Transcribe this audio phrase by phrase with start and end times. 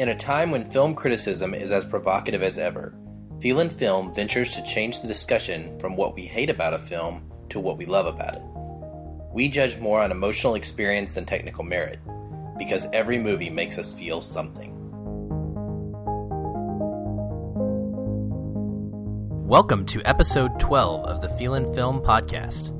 [0.00, 2.98] In a time when film criticism is as provocative as ever,
[3.38, 7.30] Feel and Film ventures to change the discussion from what we hate about a film
[7.50, 8.42] to what we love about it.
[9.30, 11.98] We judge more on emotional experience than technical merit,
[12.56, 14.72] because every movie makes us feel something.
[19.46, 22.74] Welcome to episode 12 of the Feel and Film podcast.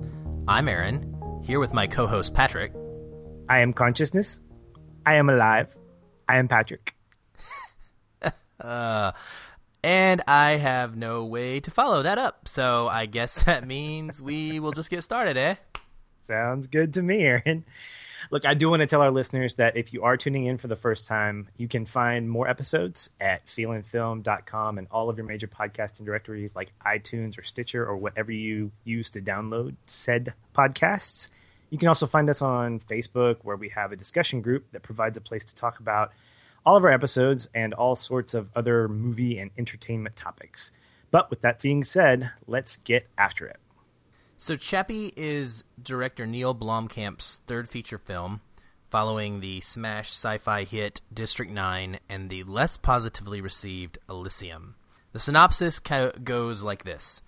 [0.48, 2.72] I'm Aaron, here with my co host Patrick.
[3.46, 4.40] I am consciousness.
[5.04, 5.76] I am alive.
[6.26, 6.94] I am Patrick.
[8.60, 9.12] Uh,
[9.82, 14.60] and I have no way to follow that up, so I guess that means we
[14.60, 15.56] will just get started, eh?
[16.20, 17.64] Sounds good to me, Aaron.
[18.30, 20.68] Look, I do want to tell our listeners that if you are tuning in for
[20.68, 25.48] the first time, you can find more episodes at feelandfilm.com and all of your major
[25.48, 31.30] podcasting directories like iTunes or Stitcher or whatever you use to download said podcasts.
[31.70, 35.16] You can also find us on Facebook, where we have a discussion group that provides
[35.18, 36.12] a place to talk about
[36.64, 40.72] all of our episodes and all sorts of other movie and entertainment topics.
[41.10, 43.58] But with that being said, let's get after it.
[44.36, 48.40] So, Chappie is director Neil Blomkamp's third feature film,
[48.86, 54.76] following the smash sci fi hit District 9 and the less positively received Elysium.
[55.12, 57.22] The synopsis goes like this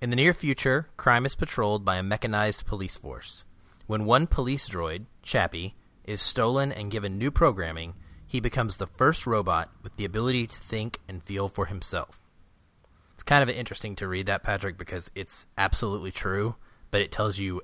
[0.00, 3.44] In the near future, crime is patrolled by a mechanized police force.
[3.86, 7.94] When one police droid, Chappie, is stolen and given new programming,
[8.28, 12.20] he becomes the first robot with the ability to think and feel for himself.
[13.14, 16.54] It's kind of interesting to read that, Patrick, because it's absolutely true,
[16.90, 17.62] but it tells you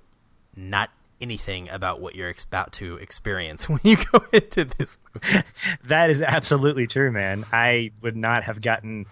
[0.57, 5.45] not anything about what you're about to experience when you go into this movie.
[5.85, 7.45] that is absolutely true, man.
[7.53, 9.05] I would not have gotten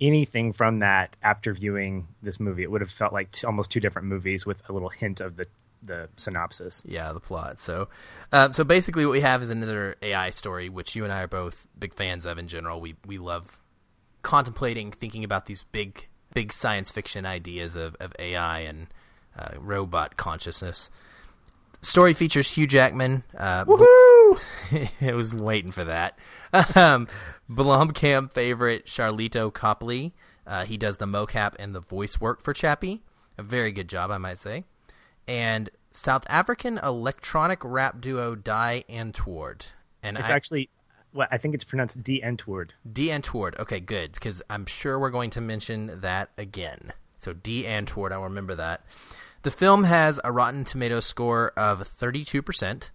[0.00, 2.62] anything from that after viewing this movie.
[2.62, 5.36] It would have felt like t- almost two different movies with a little hint of
[5.36, 5.46] the
[5.82, 6.82] the synopsis.
[6.86, 7.60] Yeah, the plot.
[7.60, 7.88] So,
[8.32, 11.28] uh, so basically, what we have is another AI story, which you and I are
[11.28, 12.38] both big fans of.
[12.38, 13.60] In general, we we love
[14.22, 18.88] contemplating, thinking about these big big science fiction ideas of, of AI and
[19.38, 20.90] uh, robot consciousness.
[21.80, 23.22] Story features Hugh Jackman.
[23.36, 24.40] Uh, Woohoo!
[25.00, 26.18] it was waiting for that.
[26.74, 27.06] Um,
[27.48, 30.12] Blomkamp favorite Sharlto Copley.
[30.46, 33.02] Uh, he does the mocap and the voice work for Chappie.
[33.36, 34.64] A very good job, I might say
[35.28, 39.66] and South African electronic rap duo Die Antwoord.
[40.02, 40.70] And it's I, actually,
[41.12, 42.70] well, I think it's pronounced D Antwoord.
[42.90, 43.58] D Antwoord.
[43.60, 46.92] Okay, good, because I'm sure we're going to mention that again.
[47.18, 48.84] So D Antwoord, I'll remember that.
[49.42, 52.90] The film has a Rotten Tomato score of 32%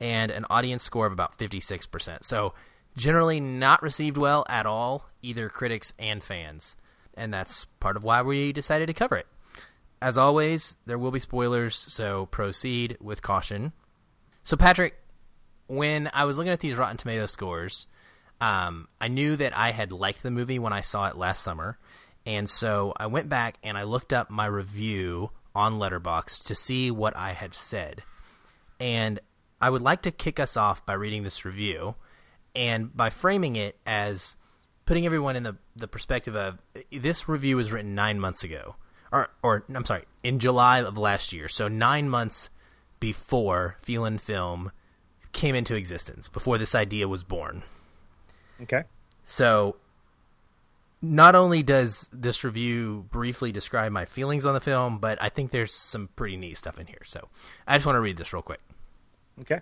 [0.00, 2.24] and an audience score of about 56%.
[2.24, 2.54] So
[2.96, 6.76] generally not received well at all, either critics and fans.
[7.14, 9.26] And that's part of why we decided to cover it.
[10.04, 13.72] As always, there will be spoilers, so proceed with caution.
[14.42, 14.96] So, Patrick,
[15.66, 17.86] when I was looking at these Rotten Tomato scores,
[18.38, 21.78] um, I knew that I had liked the movie when I saw it last summer,
[22.26, 26.90] and so I went back and I looked up my review on Letterboxd to see
[26.90, 28.02] what I had said.
[28.78, 29.20] And
[29.58, 31.94] I would like to kick us off by reading this review
[32.54, 34.36] and by framing it as
[34.84, 36.58] putting everyone in the, the perspective of
[36.92, 38.76] this review was written nine months ago
[39.14, 41.48] or or I'm sorry, in July of last year.
[41.48, 42.50] So nine months
[43.00, 44.72] before Feel and Film
[45.32, 47.62] came into existence, before this idea was born.
[48.62, 48.84] Okay.
[49.22, 49.76] So
[51.00, 55.50] not only does this review briefly describe my feelings on the film, but I think
[55.50, 57.02] there's some pretty neat stuff in here.
[57.04, 57.28] So
[57.66, 58.60] I just want to read this real quick.
[59.40, 59.60] Okay.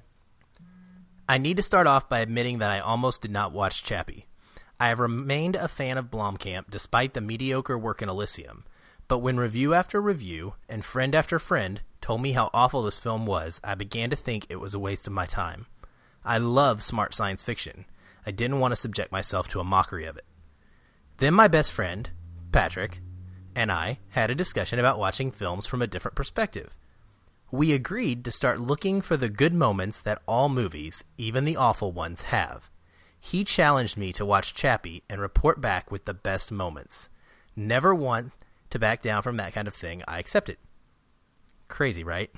[1.28, 4.26] I need to start off by admitting that I almost did not watch Chappie.
[4.78, 8.64] I have remained a fan of Blomkamp despite the mediocre work in Elysium.
[9.12, 13.26] But when review after review and friend after friend told me how awful this film
[13.26, 15.66] was, I began to think it was a waste of my time.
[16.24, 17.84] I love smart science fiction.
[18.24, 20.24] I didn't want to subject myself to a mockery of it.
[21.18, 22.08] Then my best friend,
[22.52, 23.02] Patrick,
[23.54, 26.74] and I had a discussion about watching films from a different perspective.
[27.50, 31.92] We agreed to start looking for the good moments that all movies, even the awful
[31.92, 32.70] ones, have.
[33.20, 37.10] He challenged me to watch Chappie and report back with the best moments.
[37.54, 38.32] Never once
[38.72, 40.58] to back down from that kind of thing, I accept it.
[41.68, 42.30] Crazy, right?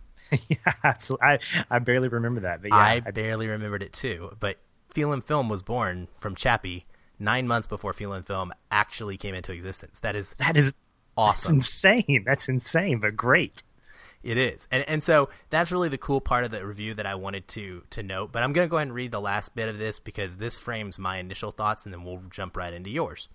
[0.48, 1.26] yeah, absolutely.
[1.26, 1.38] I,
[1.70, 4.36] I barely remember that, but yeah, I, I barely remembered it too.
[4.40, 4.58] But
[4.90, 6.86] Feel and Film was born from Chappie
[7.18, 9.98] nine months before Feel and Film actually came into existence.
[10.00, 10.74] That is that is
[11.16, 11.56] awesome.
[11.58, 12.24] That's insane.
[12.26, 13.62] That's insane, but great.
[14.22, 17.16] It is, and and so that's really the cool part of the review that I
[17.16, 18.30] wanted to to note.
[18.30, 20.56] But I'm going to go ahead and read the last bit of this because this
[20.58, 23.28] frames my initial thoughts, and then we'll jump right into yours.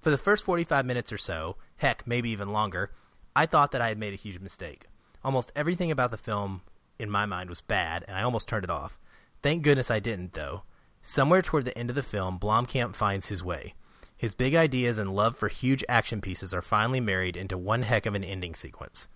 [0.00, 2.90] For the first 45 minutes or so, heck, maybe even longer,
[3.36, 4.86] I thought that I had made a huge mistake.
[5.22, 6.62] Almost everything about the film,
[6.98, 8.98] in my mind, was bad, and I almost turned it off.
[9.42, 10.62] Thank goodness I didn't, though.
[11.02, 13.74] Somewhere toward the end of the film, Blomkamp finds his way.
[14.16, 18.06] His big ideas and love for huge action pieces are finally married into one heck
[18.06, 19.06] of an ending sequence.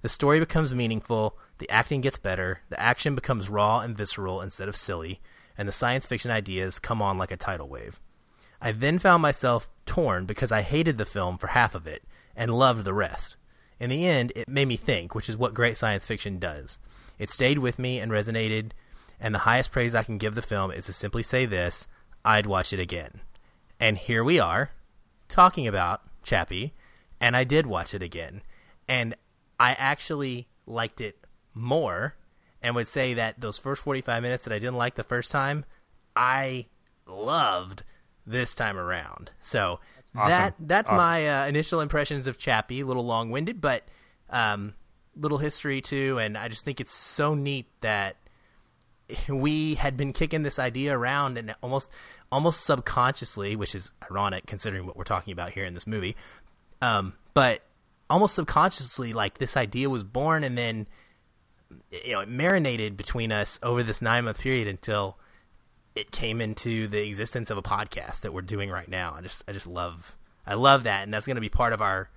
[0.00, 4.68] The story becomes meaningful, the acting gets better, the action becomes raw and visceral instead
[4.68, 5.20] of silly,
[5.58, 8.00] and the science fiction ideas come on like a tidal wave.
[8.60, 12.02] I then found myself torn because I hated the film for half of it
[12.36, 13.36] and loved the rest.
[13.78, 16.78] In the end, it made me think, which is what great science fiction does.
[17.18, 18.72] It stayed with me and resonated,
[19.18, 21.88] and the highest praise I can give the film is to simply say this
[22.24, 23.20] I'd watch it again.
[23.78, 24.70] And here we are,
[25.28, 26.74] talking about Chappie,
[27.20, 28.42] and I did watch it again.
[28.86, 29.14] And
[29.58, 31.24] I actually liked it
[31.54, 32.16] more
[32.62, 35.64] and would say that those first 45 minutes that I didn't like the first time,
[36.14, 36.66] I
[37.06, 37.82] loved
[38.26, 39.30] this time around.
[39.40, 39.80] So
[40.16, 40.30] awesome.
[40.30, 41.10] that that's Awesome.
[41.10, 42.80] my uh, initial impressions of Chappie.
[42.80, 43.84] A little long winded, but
[44.28, 44.74] um,
[45.16, 46.18] little history too.
[46.18, 48.16] And I just think it's so neat that
[49.28, 51.90] we had been kicking this idea around and almost
[52.30, 56.16] almost subconsciously, which is ironic considering what we're talking about here in this movie.
[56.82, 57.62] Um, but
[58.08, 60.88] almost subconsciously, like this idea was born, and then
[61.90, 65.18] you know it marinated between us over this nine month period until
[65.94, 69.14] it came into the existence of a podcast that we're doing right now.
[69.16, 70.16] I just I just love
[70.46, 72.08] I love that, and that's going to be part of our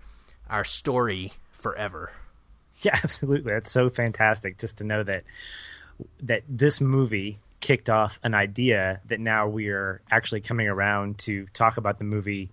[0.49, 2.11] our story forever.
[2.81, 3.53] Yeah, absolutely.
[3.53, 5.23] That's so fantastic just to know that
[6.21, 11.77] that this movie kicked off an idea that now we're actually coming around to talk
[11.77, 12.49] about the movie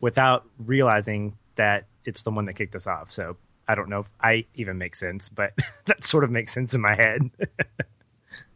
[0.00, 3.12] without realizing that it's the one that kicked us off.
[3.12, 3.36] So
[3.68, 5.52] I don't know if I even make sense, but
[5.86, 7.30] that sort of makes sense in my head.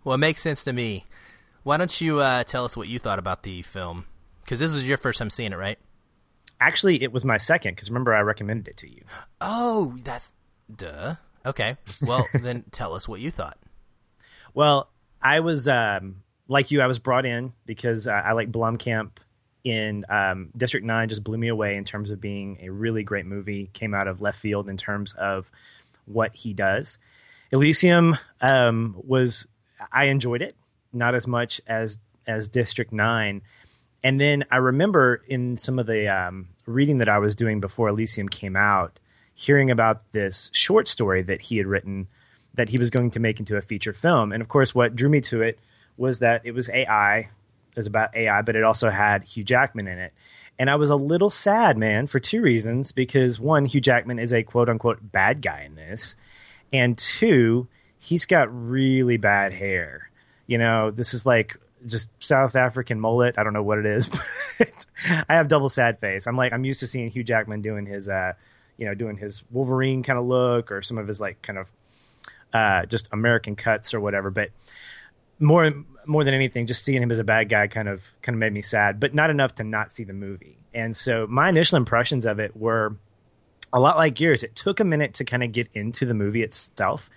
[0.04, 1.04] Well, it makes sense to me.
[1.62, 4.06] Why don't you uh, tell us what you thought about the film?
[4.44, 5.78] Because this was your first time seeing it, right?
[6.60, 9.02] Actually, it was my second because remember I recommended it to you.
[9.40, 10.32] Oh, that's
[10.74, 11.16] duh.
[11.46, 11.76] Okay.
[12.06, 13.58] Well, then tell us what you thought.
[14.54, 14.90] Well,
[15.22, 16.80] I was um, like you.
[16.80, 19.18] I was brought in because uh, I like Blomkamp
[19.64, 21.08] in um, District Nine.
[21.08, 23.70] Just blew me away in terms of being a really great movie.
[23.72, 25.50] Came out of left field in terms of
[26.06, 26.98] what he does.
[27.52, 29.46] Elysium um, was
[29.92, 30.56] I enjoyed it,
[30.92, 33.42] not as much as as District Nine.
[34.04, 37.88] And then I remember in some of the um, reading that I was doing before
[37.88, 39.00] Elysium came out,
[39.34, 42.06] hearing about this short story that he had written
[42.54, 44.32] that he was going to make into a feature film.
[44.32, 45.58] And of course, what drew me to it
[45.96, 47.18] was that it was AI.
[47.18, 50.12] It was about AI, but it also had Hugh Jackman in it.
[50.58, 52.92] And I was a little sad, man, for two reasons.
[52.92, 56.16] Because one, Hugh Jackman is a quote unquote bad guy in this.
[56.72, 57.68] And two,
[57.98, 60.07] he's got really bad hair.
[60.48, 61.56] You know, this is like
[61.86, 63.38] just South African mullet.
[63.38, 64.08] I don't know what it is,
[64.58, 64.86] but
[65.28, 66.26] I have double sad face.
[66.26, 68.32] I'm like, I'm used to seeing Hugh Jackman doing his, uh,
[68.76, 71.68] you know, doing his Wolverine kind of look or some of his like kind of
[72.52, 74.30] uh, just American cuts or whatever.
[74.30, 74.50] But
[75.38, 75.72] more
[76.06, 78.52] more than anything, just seeing him as a bad guy kind of kind of made
[78.52, 80.58] me sad, but not enough to not see the movie.
[80.74, 82.96] And so my initial impressions of it were
[83.72, 84.42] a lot like yours.
[84.42, 87.10] It took a minute to kind of get into the movie itself.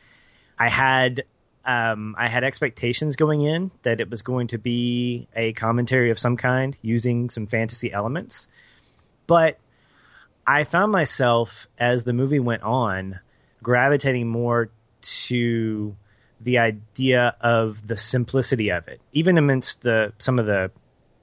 [0.59, 1.23] I had
[1.65, 6.17] um, I had expectations going in that it was going to be a commentary of
[6.17, 8.47] some kind using some fantasy elements,
[9.27, 9.59] but
[10.45, 13.19] I found myself as the movie went on
[13.61, 14.71] gravitating more
[15.01, 15.95] to
[16.39, 20.71] the idea of the simplicity of it, even amidst the some of the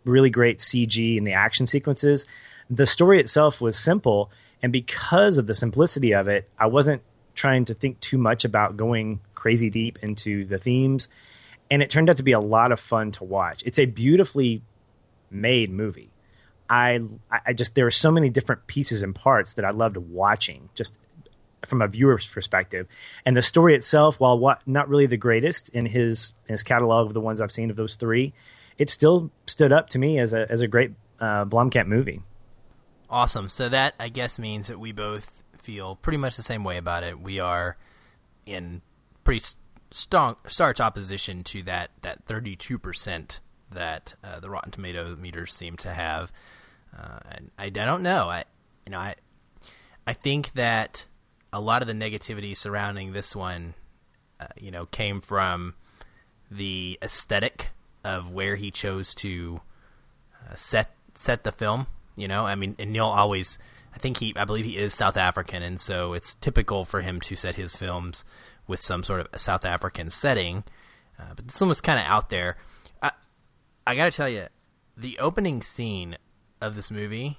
[0.04, 2.26] really great CG and the action sequences.
[2.70, 4.30] The story itself was simple,
[4.62, 7.02] and because of the simplicity of it, I wasn't
[7.34, 11.08] trying to think too much about going crazy deep into the themes,
[11.70, 13.62] and it turned out to be a lot of fun to watch.
[13.64, 14.62] It's a beautifully
[15.30, 16.10] made movie.
[16.68, 17.00] I
[17.46, 20.98] I just there are so many different pieces and parts that I loved watching just
[21.66, 22.86] from a viewer's perspective.
[23.24, 27.06] And the story itself, while what, not really the greatest in his in his catalog
[27.06, 28.34] of the ones I've seen of those three,
[28.76, 32.22] it still stood up to me as a as a great uh, Blomkamp movie.
[33.08, 33.48] Awesome.
[33.48, 37.02] So that I guess means that we both feel pretty much the same way about
[37.02, 37.18] it.
[37.20, 37.76] We are
[38.44, 38.82] in
[39.28, 39.44] pretty
[39.90, 45.52] strong starch opposition to that that thirty two percent that uh, the Rotten Tomato meters
[45.52, 46.32] seem to have.
[46.96, 48.30] Uh, and I, I don't know.
[48.30, 48.44] I
[48.86, 49.16] you know I
[50.06, 51.04] I think that
[51.52, 53.74] a lot of the negativity surrounding this one,
[54.40, 55.74] uh, you know, came from
[56.50, 57.68] the aesthetic
[58.02, 59.60] of where he chose to
[60.50, 61.86] uh, set set the film.
[62.16, 63.58] You know, I mean, and Neil always,
[63.94, 67.20] I think he, I believe he is South African, and so it's typical for him
[67.20, 68.24] to set his films
[68.68, 70.62] with some sort of South African setting.
[71.18, 72.56] Uh, but this one was kind of out there.
[73.02, 73.10] I,
[73.86, 74.46] I got to tell you,
[74.96, 76.16] the opening scene
[76.60, 77.38] of this movie,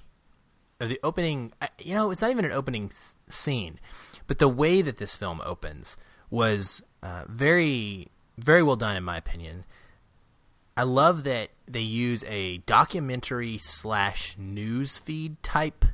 [0.80, 3.78] of the opening, you know, it's not even an opening s- scene,
[4.26, 5.96] but the way that this film opens
[6.30, 9.64] was uh, very, very well done, in my opinion.
[10.76, 15.84] I love that they use a documentary slash news feed type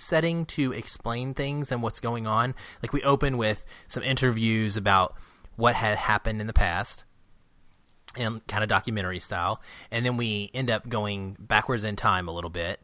[0.00, 2.54] setting to explain things and what's going on.
[2.82, 5.14] Like we open with some interviews about
[5.56, 7.04] what had happened in the past
[8.16, 9.60] and kind of documentary style.
[9.90, 12.80] And then we end up going backwards in time a little bit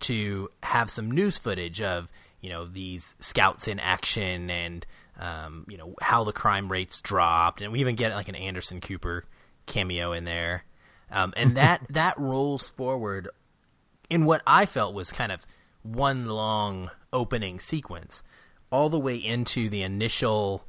[0.00, 2.08] to have some news footage of,
[2.40, 4.84] you know, these scouts in action and,
[5.18, 7.62] um, you know, how the crime rates dropped.
[7.62, 9.24] And we even get like an Anderson Cooper
[9.66, 10.64] cameo in there.
[11.10, 13.28] Um, and that, that rolls forward
[14.10, 15.46] in what I felt was kind of
[15.84, 18.22] one long opening sequence
[18.72, 20.64] all the way into the initial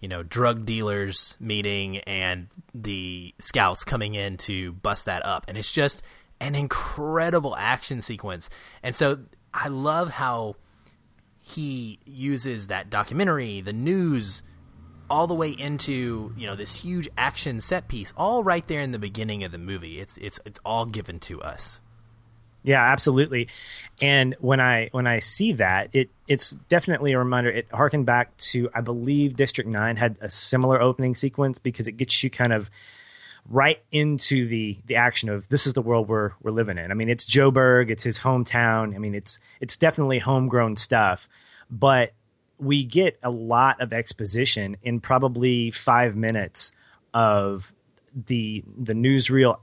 [0.00, 5.44] you know drug dealers meeting and the scouts coming in to bust that up.
[5.48, 6.02] And it's just
[6.40, 8.48] an incredible action sequence.
[8.82, 9.18] And so
[9.54, 10.56] i love how
[11.38, 14.42] he uses that documentary the news
[15.10, 18.92] all the way into you know this huge action set piece all right there in
[18.92, 20.00] the beginning of the movie.
[20.00, 21.81] It's it's it's all given to us
[22.62, 23.48] yeah, absolutely.
[24.00, 27.50] And when I when I see that, it it's definitely a reminder.
[27.50, 31.92] It harkened back to I believe District Nine had a similar opening sequence because it
[31.92, 32.70] gets you kind of
[33.48, 36.90] right into the the action of this is the world we're we're living in.
[36.90, 38.94] I mean, it's Joburg, it's his hometown.
[38.94, 41.28] I mean, it's it's definitely homegrown stuff,
[41.70, 42.12] but
[42.58, 46.70] we get a lot of exposition in probably five minutes
[47.12, 47.74] of
[48.14, 49.58] the the newsreel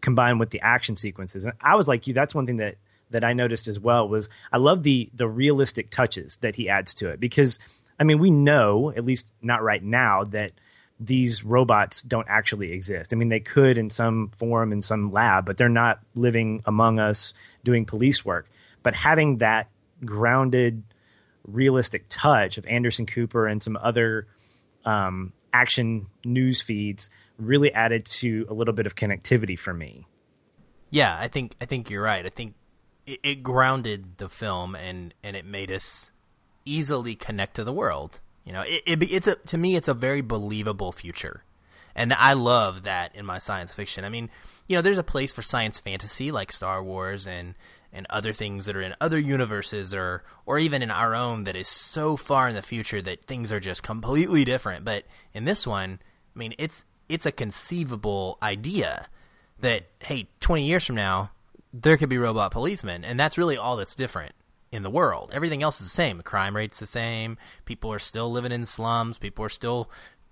[0.00, 1.44] combined with the action sequences.
[1.44, 2.76] And I was like you, that's one thing that
[3.10, 6.94] that I noticed as well was I love the the realistic touches that he adds
[6.94, 7.58] to it because
[7.98, 10.52] I mean we know at least not right now that
[10.98, 13.12] these robots don't actually exist.
[13.12, 16.98] I mean they could in some form in some lab, but they're not living among
[16.98, 17.32] us
[17.64, 18.48] doing police work.
[18.82, 19.68] But having that
[20.04, 20.82] grounded
[21.46, 24.26] realistic touch of Anderson Cooper and some other
[24.84, 30.06] um, action news feeds really added to a little bit of connectivity for me.
[30.90, 32.24] Yeah, I think I think you're right.
[32.24, 32.54] I think
[33.06, 36.12] it, it grounded the film and and it made us
[36.64, 38.20] easily connect to the world.
[38.44, 41.42] You know, it, it, it's a to me it's a very believable future,
[41.94, 44.04] and I love that in my science fiction.
[44.04, 44.30] I mean,
[44.68, 47.54] you know, there's a place for science fantasy like Star Wars and
[47.92, 51.56] and other things that are in other universes or or even in our own that
[51.56, 54.84] is so far in the future that things are just completely different.
[54.84, 55.98] But in this one,
[56.34, 59.08] I mean, it's it's a conceivable idea
[59.60, 61.30] that hey, 20 years from now
[61.72, 64.34] there could be robot policemen and that's really all that's different
[64.72, 65.30] in the world.
[65.32, 66.18] Everything else is the same.
[66.18, 67.38] The crime rate's the same.
[67.64, 69.18] People are still living in slums.
[69.18, 69.90] People are still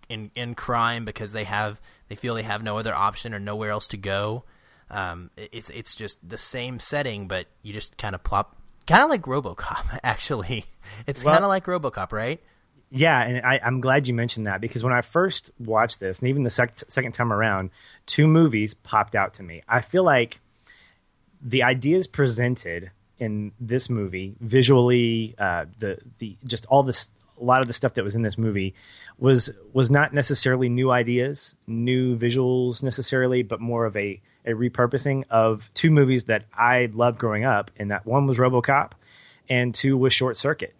[0.08, 3.70] in in crime because they have they feel they have no other option or nowhere
[3.70, 4.44] else to go.
[4.90, 9.10] Um, it's it's just the same setting, but you just kind of plop, kind of
[9.10, 9.98] like RoboCop.
[10.04, 10.66] Actually,
[11.06, 12.40] it's well, kind of like RoboCop, right?
[12.96, 16.28] Yeah, and I, am glad you mentioned that because when I first watched this, and
[16.28, 17.70] even the sec- second time around,
[18.06, 19.62] two movies popped out to me.
[19.68, 20.40] I feel like
[21.42, 27.10] the ideas presented in this movie, visually, uh, the the just all this,
[27.40, 28.76] a lot of the stuff that was in this movie
[29.18, 35.24] was was not necessarily new ideas, new visuals necessarily, but more of a a repurposing
[35.30, 38.92] of two movies that I loved growing up, and that one was RoboCop,
[39.48, 40.76] and two was Short Circuit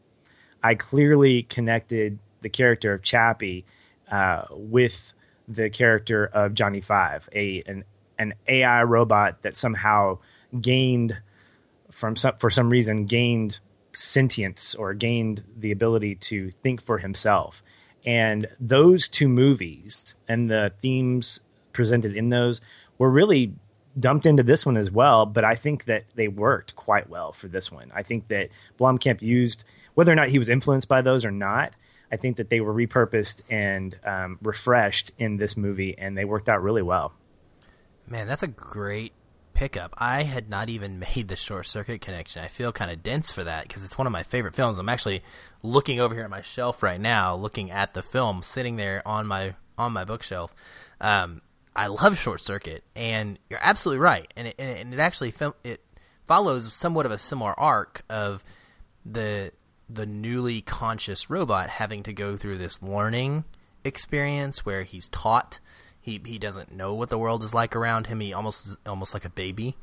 [0.65, 3.67] I clearly connected the character of Chappie
[4.11, 5.13] uh, with
[5.47, 7.85] the character of Johnny Five, a an
[8.19, 10.19] an AI robot that somehow
[10.59, 11.19] gained
[11.91, 13.59] from some, for some reason gained
[13.93, 17.63] sentience or gained the ability to think for himself.
[18.07, 21.41] And those two movies and the themes
[21.73, 22.61] presented in those
[22.99, 23.55] were really
[23.99, 25.27] dumped into this one as well.
[25.27, 27.91] But I think that they worked quite well for this one.
[27.95, 28.49] I think that
[28.79, 31.73] Blomkamp used whether or not he was influenced by those or not,
[32.13, 36.49] I think that they were repurposed and um, refreshed in this movie, and they worked
[36.49, 37.13] out really well.
[38.07, 39.13] Man, that's a great
[39.55, 39.95] pickup.
[39.97, 42.43] I had not even made the short circuit connection.
[42.45, 44.79] I feel kind of dense for that because it's one of my favorite films.
[44.79, 45.23] I'm actually
[45.63, 49.27] looking over here at my shelf right now, looking at the film sitting there on
[49.27, 50.55] my on my bookshelf.
[51.01, 51.43] Um,
[51.77, 54.33] I love Short Circuit, and you're absolutely right.
[54.37, 55.33] And it, and it actually
[55.65, 55.81] it
[56.27, 58.45] follows somewhat of a similar arc of
[59.05, 59.53] the
[59.89, 63.45] the newly conscious robot having to go through this learning
[63.85, 65.61] experience where he's taught
[66.01, 69.27] he he doesn't know what the world is like around him he almost almost like
[69.27, 69.77] a baby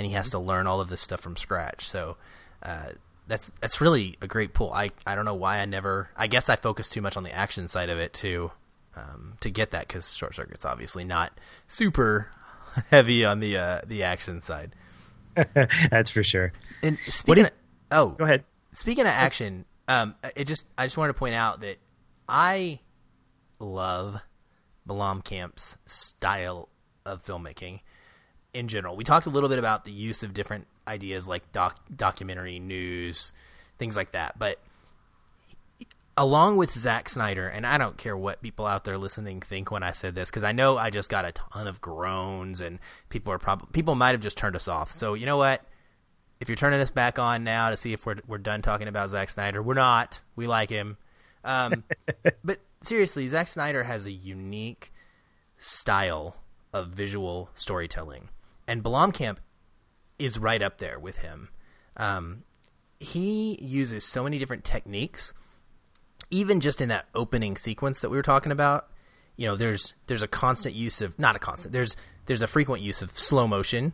[0.00, 1.86] and he has to learn all of this stuff from scratch.
[1.86, 2.16] So
[2.62, 2.92] uh,
[3.26, 4.72] that's that's really a great pull.
[4.72, 7.32] I I don't know why I never I guess I focus too much on the
[7.32, 8.50] action side of it to
[8.96, 12.30] um, to get that because short circuit's obviously not super
[12.90, 14.74] heavy on the uh, the action side
[15.90, 17.52] that's for sure and speaking of,
[17.90, 21.60] oh go ahead Speaking of action, um, it just I just wanted to point out
[21.62, 21.78] that
[22.28, 22.78] I
[23.58, 24.20] love
[24.88, 26.68] Blomkamp's style
[27.04, 27.80] of filmmaking.
[28.52, 28.96] in general.
[28.96, 33.32] We talked a little bit about the use of different ideas like doc, documentary, news,
[33.78, 34.38] things like that.
[34.38, 34.58] But
[36.16, 39.82] along with Zack Snyder, and I don't care what people out there listening think when
[39.82, 43.32] I said this, because I know I just got a ton of groans, and people
[43.32, 44.90] are probably people might have just turned us off.
[44.90, 45.64] So you know what?
[46.40, 49.10] If you're turning us back on now to see if we're we're done talking about
[49.10, 50.22] Zack Snyder, we're not.
[50.36, 50.96] We like him,
[51.44, 51.84] um,
[52.44, 54.92] but seriously, Zack Snyder has a unique
[55.56, 56.36] style
[56.72, 58.28] of visual storytelling,
[58.66, 59.38] and Blomkamp
[60.18, 61.48] is right up there with him.
[61.96, 62.44] Um,
[62.98, 65.32] he uses so many different techniques,
[66.30, 68.88] even just in that opening sequence that we were talking about.
[69.36, 71.72] You know, there's there's a constant use of not a constant.
[71.72, 71.96] There's
[72.26, 73.92] there's a frequent use of slow motion,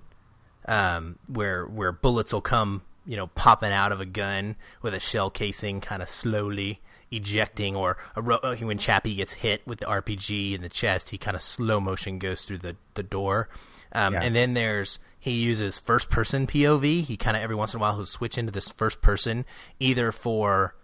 [0.66, 5.00] um, where where bullets will come, you know, popping out of a gun with a
[5.00, 6.81] shell casing, kind of slowly
[7.12, 11.19] ejecting, or ro- uh, when Chappie gets hit with the RPG in the chest, he
[11.19, 13.49] kind of slow motion goes through the the door.
[13.93, 14.23] Um, yeah.
[14.23, 17.05] And then there's he uses first person POV.
[17.05, 19.45] He kind of every once in a while he'll switch into this first person,
[19.78, 20.75] either for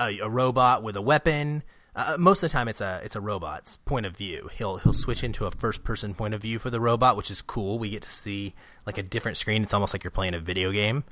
[0.00, 1.62] a, a robot with a weapon.
[1.96, 4.50] Uh, most of the time, it's a it's a robot's point of view.
[4.54, 7.40] He'll he'll switch into a first person point of view for the robot, which is
[7.40, 7.78] cool.
[7.78, 9.62] We get to see like a different screen.
[9.62, 11.04] It's almost like you're playing a video game.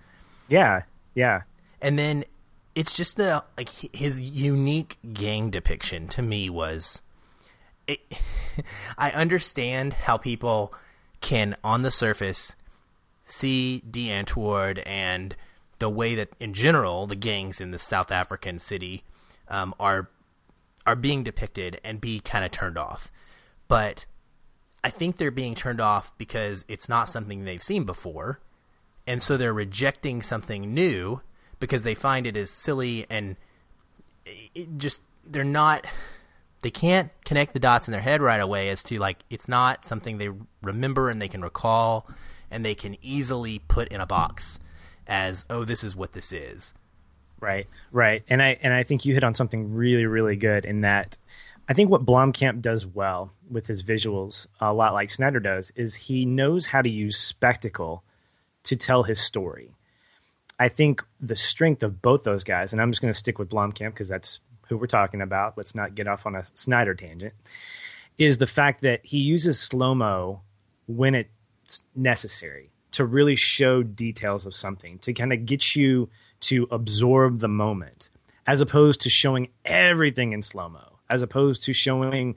[0.48, 0.82] Yeah,
[1.14, 1.42] yeah.
[1.80, 2.24] And then
[2.74, 7.02] it's just the like his unique gang depiction to me was.
[7.86, 8.00] It,
[8.98, 10.72] I understand how people
[11.20, 12.54] can, on the surface,
[13.24, 14.08] see D.
[14.08, 15.34] Antwoord and
[15.82, 19.02] the way that, in general, the gangs in the South African city
[19.48, 20.08] um, are
[20.86, 23.10] are being depicted and be kind of turned off.
[23.66, 24.06] But
[24.84, 28.38] I think they're being turned off because it's not something they've seen before,
[29.08, 31.20] and so they're rejecting something new
[31.58, 33.34] because they find it as silly and
[34.76, 35.84] just they're not
[36.62, 39.84] they can't connect the dots in their head right away as to like it's not
[39.84, 40.30] something they
[40.62, 42.08] remember and they can recall
[42.52, 44.60] and they can easily put in a box
[45.12, 46.74] as oh this is what this is.
[47.38, 48.22] Right right.
[48.28, 51.18] And i and i think you hit on something really really good in that
[51.68, 55.94] i think what blomkamp does well with his visuals a lot like snyder does is
[55.94, 58.02] he knows how to use spectacle
[58.64, 59.74] to tell his story.
[60.58, 63.50] I think the strength of both those guys and i'm just going to stick with
[63.50, 67.34] blomkamp because that's who we're talking about, let's not get off on a Snyder tangent,
[68.16, 70.40] is the fact that he uses slow mo
[70.86, 76.08] when it's necessary to really show details of something, to kind of get you
[76.40, 78.10] to absorb the moment,
[78.46, 82.36] as opposed to showing everything in slow mo, as opposed to showing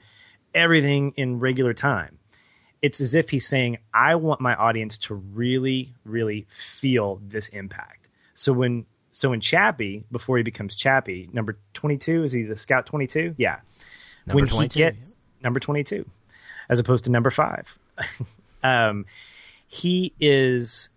[0.54, 2.18] everything in regular time.
[2.82, 8.08] It's as if he's saying, I want my audience to really, really feel this impact.
[8.34, 12.84] So when so in Chappie, before he becomes Chappie, number 22, is he the Scout
[12.84, 13.34] 22?
[13.38, 13.60] Yeah.
[14.26, 14.78] Number when 22.
[14.78, 16.04] He gets, number 22,
[16.68, 17.78] as opposed to number five.
[18.62, 19.06] um,
[19.66, 20.90] he is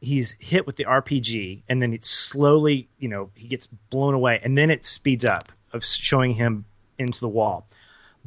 [0.00, 4.40] he's hit with the RPG and then it slowly, you know, he gets blown away
[4.42, 6.64] and then it speeds up of showing him
[6.98, 7.66] into the wall.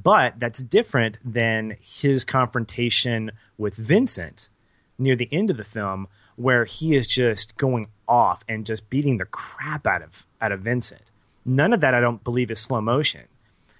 [0.01, 4.49] But that's different than his confrontation with Vincent
[4.97, 9.17] near the end of the film where he is just going off and just beating
[9.17, 11.11] the crap out of out of Vincent.
[11.45, 13.23] None of that I don't believe is slow motion.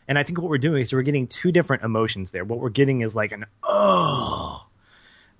[0.07, 2.43] And I think what we're doing is we're getting two different emotions there.
[2.43, 4.62] What we're getting is like an oh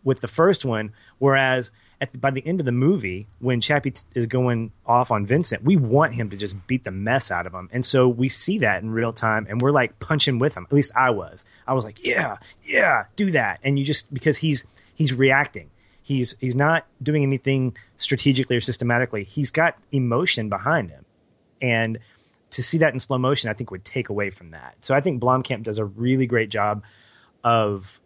[0.04, 4.04] with the first one, whereas at by the end of the movie, when Chappie t-
[4.14, 7.54] is going off on Vincent, we want him to just beat the mess out of
[7.54, 10.66] him, and so we see that in real time, and we're like punching with him.
[10.66, 11.46] At least I was.
[11.66, 15.70] I was like, yeah, yeah, do that, and you just because he's he's reacting.
[16.02, 19.24] He's he's not doing anything strategically or systematically.
[19.24, 21.06] He's got emotion behind him,
[21.62, 22.00] and
[22.54, 24.76] to see that in slow motion, I think would take away from that.
[24.82, 26.84] So I think Blomkamp does a really great job
[27.44, 28.00] of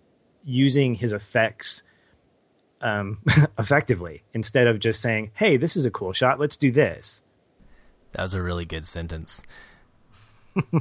[0.46, 1.84] using his effects
[2.82, 3.20] um,
[3.60, 6.40] effectively instead of just saying, "Hey, this is a cool shot.
[6.40, 7.22] Let's do this."
[8.14, 9.42] That was a really good sentence.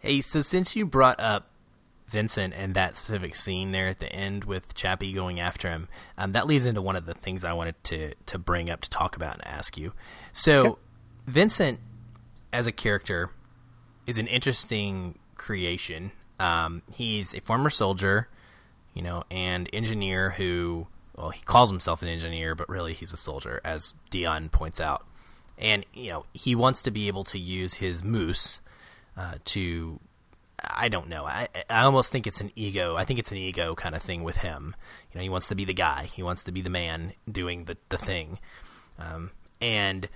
[0.00, 1.50] hey, so since you brought up
[2.08, 6.32] Vincent and that specific scene there at the end with Chappie going after him, um,
[6.32, 9.16] that leads into one of the things I wanted to to bring up to talk
[9.16, 9.92] about and ask you.
[10.32, 10.80] So, okay.
[11.26, 11.80] Vincent
[12.52, 13.30] as a character
[14.06, 16.12] is an interesting creation.
[16.40, 18.28] Um, he's a former soldier,
[18.94, 20.86] you know, and engineer who,
[21.18, 25.04] well, he calls himself an engineer, but really he's a soldier, as Deon points out.
[25.58, 28.60] And you know, he wants to be able to use his moose
[29.16, 29.98] uh, to
[30.62, 31.24] I don't know.
[31.24, 32.96] I I almost think it's an ego.
[32.96, 34.76] I think it's an ego kind of thing with him.
[35.12, 36.04] You know, he wants to be the guy.
[36.04, 38.38] He wants to be the man doing the the thing.
[38.98, 40.08] Um, and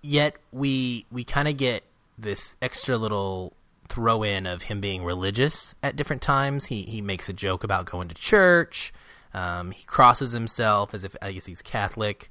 [0.00, 1.84] yet we we kind of get
[2.18, 3.52] this extra little
[3.90, 6.66] throw in of him being religious at different times.
[6.66, 8.94] He he makes a joke about going to church.
[9.36, 12.30] Um, he crosses himself as if I guess he's Catholic.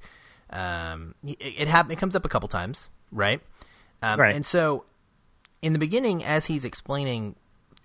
[0.50, 3.42] Um, it it, hap- it comes up a couple times, right?
[4.02, 4.36] Um, Right.
[4.36, 4.86] And so,
[5.62, 7.36] in the beginning, as he's explaining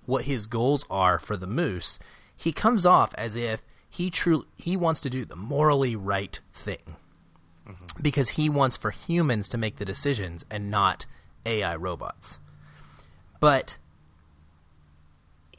[0.06, 1.98] what his goals are for the moose,
[2.34, 6.96] he comes off as if he truly he wants to do the morally right thing
[8.00, 11.04] because he wants for humans to make the decisions and not
[11.44, 12.38] AI robots.
[13.38, 13.76] But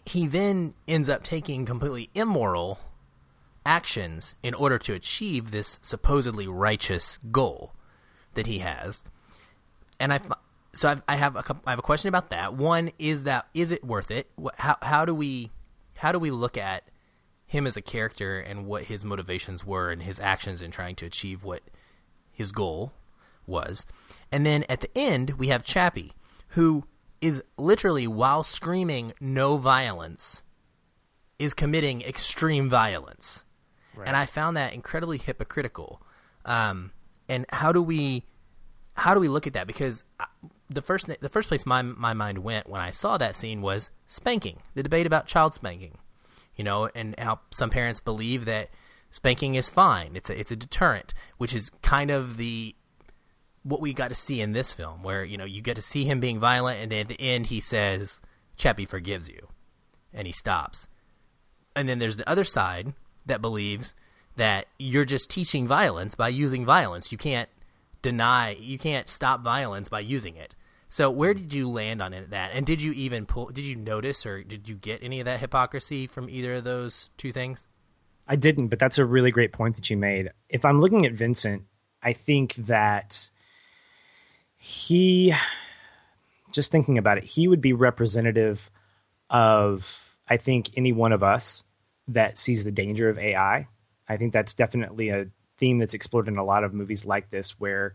[0.05, 2.79] he then ends up taking completely immoral
[3.65, 7.73] actions in order to achieve this supposedly righteous goal
[8.33, 9.03] that he has.
[9.99, 10.19] And I,
[10.73, 12.53] so I've, I have a I have a question about that.
[12.53, 14.29] One is that is it worth it?
[14.55, 15.51] How how do we
[15.95, 16.83] how do we look at
[17.45, 21.05] him as a character and what his motivations were and his actions in trying to
[21.05, 21.61] achieve what
[22.31, 22.93] his goal
[23.45, 23.85] was?
[24.31, 26.13] And then at the end we have Chappie,
[26.49, 26.85] who
[27.19, 30.41] is literally while screaming no violence
[31.37, 33.45] is committing extreme violence.
[34.07, 36.01] And I found that incredibly hypocritical.
[36.45, 36.91] Um,
[37.29, 38.25] and how do we
[38.93, 39.67] how do we look at that?
[39.67, 40.05] Because
[40.69, 43.89] the first the first place my my mind went when I saw that scene was
[44.05, 45.97] spanking, the debate about child spanking,
[46.55, 48.69] you know, and how some parents believe that
[49.09, 50.15] spanking is fine.
[50.15, 52.75] It's a it's a deterrent, which is kind of the
[53.63, 56.05] what we got to see in this film, where you know you get to see
[56.05, 58.21] him being violent, and then at the end he says,
[58.55, 59.49] "Chappie forgives you,"
[60.13, 60.87] and he stops.
[61.75, 62.93] And then there's the other side
[63.25, 63.93] that believes
[64.35, 67.11] that you're just teaching violence by using violence.
[67.11, 67.49] You can't
[68.01, 70.55] deny, you can't stop violence by using it.
[70.89, 72.51] So where did you land on it, that?
[72.53, 73.47] And did you even pull?
[73.47, 77.09] Did you notice or did you get any of that hypocrisy from either of those
[77.17, 77.67] two things?
[78.27, 80.31] I didn't, but that's a really great point that you made.
[80.49, 81.63] If I'm looking at Vincent,
[82.03, 83.29] I think that
[84.57, 85.33] he,
[86.51, 88.69] just thinking about it, he would be representative
[89.29, 91.63] of, I think, any one of us
[92.07, 93.67] that sees the danger of AI.
[94.07, 97.59] I think that's definitely a theme that's explored in a lot of movies like this,
[97.59, 97.93] where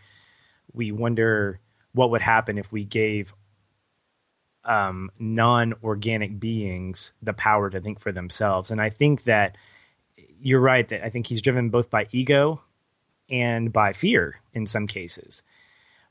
[0.72, 1.60] we wonder
[1.92, 3.34] what would happen if we gave
[4.64, 8.70] um, non-organic beings the power to think for themselves.
[8.70, 9.56] And I think that
[10.40, 12.60] you're right that I think he's driven both by ego
[13.30, 15.42] and by fear in some cases.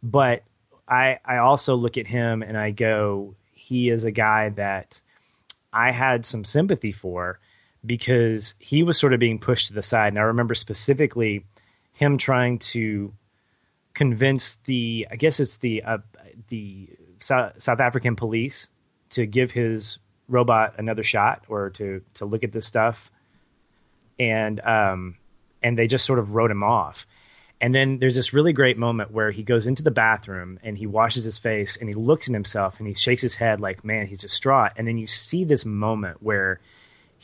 [0.02, 0.44] But
[0.88, 5.02] I I also look at him and I go, he is a guy that
[5.74, 7.40] I had some sympathy for
[7.86, 10.10] because he was sort of being pushed to the side.
[10.10, 11.46] And I remember specifically
[11.94, 13.14] him trying to
[13.94, 15.98] convince the I guess it's the uh,
[16.50, 18.70] the South, African police
[19.12, 23.12] to give his robot another shot or to to look at this stuff
[24.20, 25.16] and um
[25.64, 27.08] and they just sort of wrote him off.
[27.62, 30.86] And then there's this really great moment where he goes into the bathroom and he
[30.86, 34.08] washes his face and he looks at himself and he shakes his head like, man,
[34.08, 34.74] he's distraught.
[34.76, 36.60] And then you see this moment where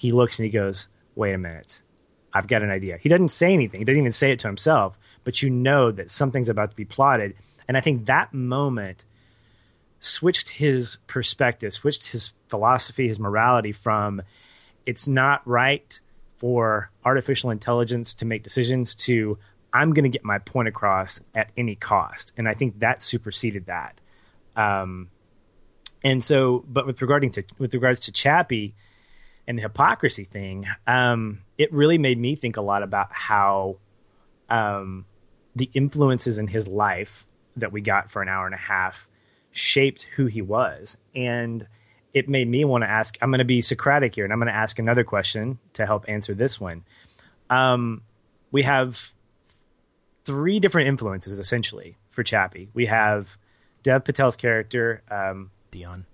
[0.02, 1.84] he looks and he goes, wait a minute,
[2.34, 2.98] I've got an idea.
[3.00, 6.10] He doesn't say anything, he doesn't even say it to himself, but you know that
[6.10, 7.36] something's about to be plotted.
[7.68, 9.06] And I think that moment
[10.00, 14.24] switched his perspective, switched his philosophy, his morality from
[14.88, 16.00] it's not right
[16.38, 19.38] for artificial intelligence to make decisions to
[19.72, 22.34] I'm going to get my point across at any cost.
[22.38, 24.02] And I think that superseded that.
[24.56, 25.12] Um,
[26.04, 28.74] and so, but with regarding to with regards to Chappie
[29.48, 33.78] and the hypocrisy thing, um, it really made me think a lot about how
[34.50, 35.06] um,
[35.56, 37.28] the influences in his life
[37.58, 39.10] that we got for an hour and a half
[39.52, 40.98] shaped who he was.
[41.16, 41.68] And
[42.14, 44.48] it made me want to ask I'm going to be Socratic here, and I'm going
[44.48, 46.84] to ask another question to help answer this one.
[47.50, 48.04] Um,
[48.52, 49.12] we have
[50.24, 52.70] three different influences essentially for Chappie.
[52.74, 53.38] We have
[53.84, 56.06] Dev Patel's character, um, Deon.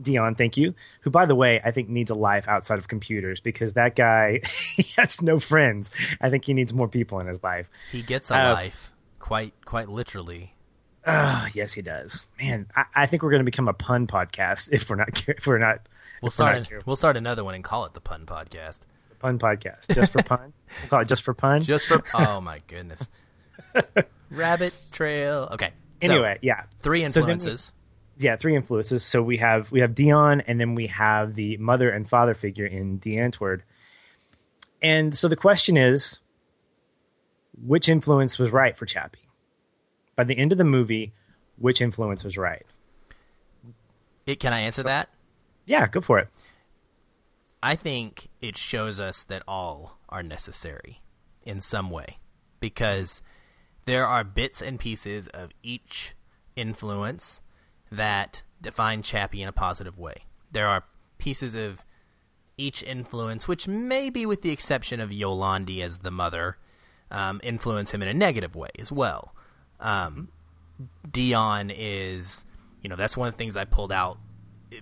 [0.00, 3.40] Deon, thank you, who, by the way, I think needs a life outside of computers
[3.40, 4.40] because that guy
[4.76, 5.90] he has no friends.
[6.20, 7.68] I think he needs more people in his life.
[7.90, 10.54] He gets a Uh, life, quite quite literally.
[11.06, 12.26] Ah, yes, he does.
[12.40, 15.46] Man, I, I think we're going to become a pun podcast if we're not if
[15.46, 15.80] we're not
[16.22, 18.80] We'll start not an, we'll start another one and call it the Pun Podcast.
[19.18, 20.52] pun podcast just for pun.
[20.80, 21.62] we'll call it just for pun.
[21.64, 23.10] Just for oh my goodness,
[24.30, 25.48] Rabbit Trail.
[25.52, 25.72] Okay.
[26.00, 26.64] so, anyway, yeah.
[26.78, 27.72] three So influences.
[28.18, 29.04] Yeah, three influences.
[29.04, 32.66] So we have we have Deon, and then we have the mother and father figure
[32.66, 33.62] in Antwoord.
[34.82, 36.18] And so the question is,
[37.54, 39.28] which influence was right for Chappie?
[40.16, 41.12] By the end of the movie,
[41.56, 42.66] which influence was right?
[44.26, 45.08] It, can I answer that?
[45.64, 46.28] Yeah, go for it.
[47.62, 51.00] I think it shows us that all are necessary
[51.44, 52.18] in some way
[52.60, 53.22] because
[53.84, 56.14] there are bits and pieces of each
[56.56, 57.40] influence
[57.92, 60.24] that define Chappie in a positive way.
[60.50, 60.84] There are
[61.18, 61.84] pieces of
[62.56, 66.58] each influence, which maybe with the exception of Yolandi as the mother,
[67.10, 69.34] um, influence him in a negative way as well.
[69.80, 70.28] Um,
[71.08, 72.46] Deon is,
[72.80, 74.18] you know, that's one of the things I pulled out.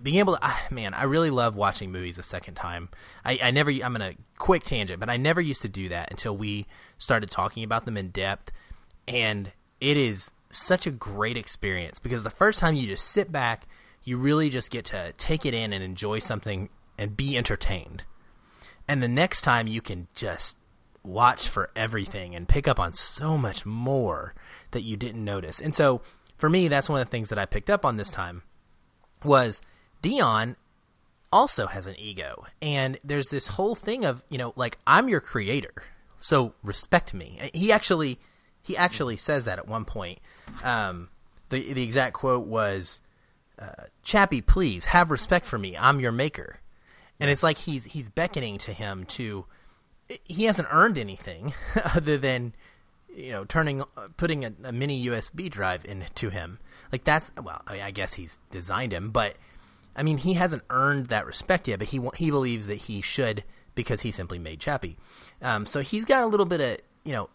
[0.02, 2.90] Being able to, ah, man, I really love watching movies a second time.
[3.24, 6.10] I, I never, I'm in a quick tangent, but I never used to do that
[6.10, 8.52] until we started talking about them in depth.
[9.08, 13.66] And it is such a great experience because the first time you just sit back,
[14.02, 18.04] you really just get to take it in and enjoy something and be entertained.
[18.88, 20.58] And the next time you can just
[21.02, 24.34] watch for everything and pick up on so much more
[24.72, 25.60] that you didn't notice.
[25.60, 26.02] And so
[26.36, 28.42] for me, that's one of the things that I picked up on this time
[29.24, 29.62] was
[30.02, 30.56] Deon
[31.32, 32.46] also has an ego.
[32.60, 35.72] And there's this whole thing of, you know, like I'm your creator.
[36.16, 37.50] So respect me.
[37.54, 38.18] He actually
[38.62, 40.18] he actually says that at one point.
[40.62, 41.08] Um,
[41.50, 43.00] the the exact quote was
[43.60, 45.76] uh, Chappie, please have respect for me.
[45.76, 46.60] I'm your maker.
[47.18, 49.44] And it's like he's he's beckoning to him to
[50.24, 51.52] he hasn't earned anything
[51.94, 52.54] other than
[53.14, 53.84] you know turning
[54.16, 56.58] putting a, a, mini USB drive into him.
[56.90, 59.36] Like that's well, I, mean, I, guess he's designed him, but
[59.94, 61.78] I mean he hasn't earned that respect yet.
[61.78, 63.44] But he he believes that he should
[63.74, 64.96] because he simply made Chappie.
[65.42, 67.28] Um, so he's got a little bit of you know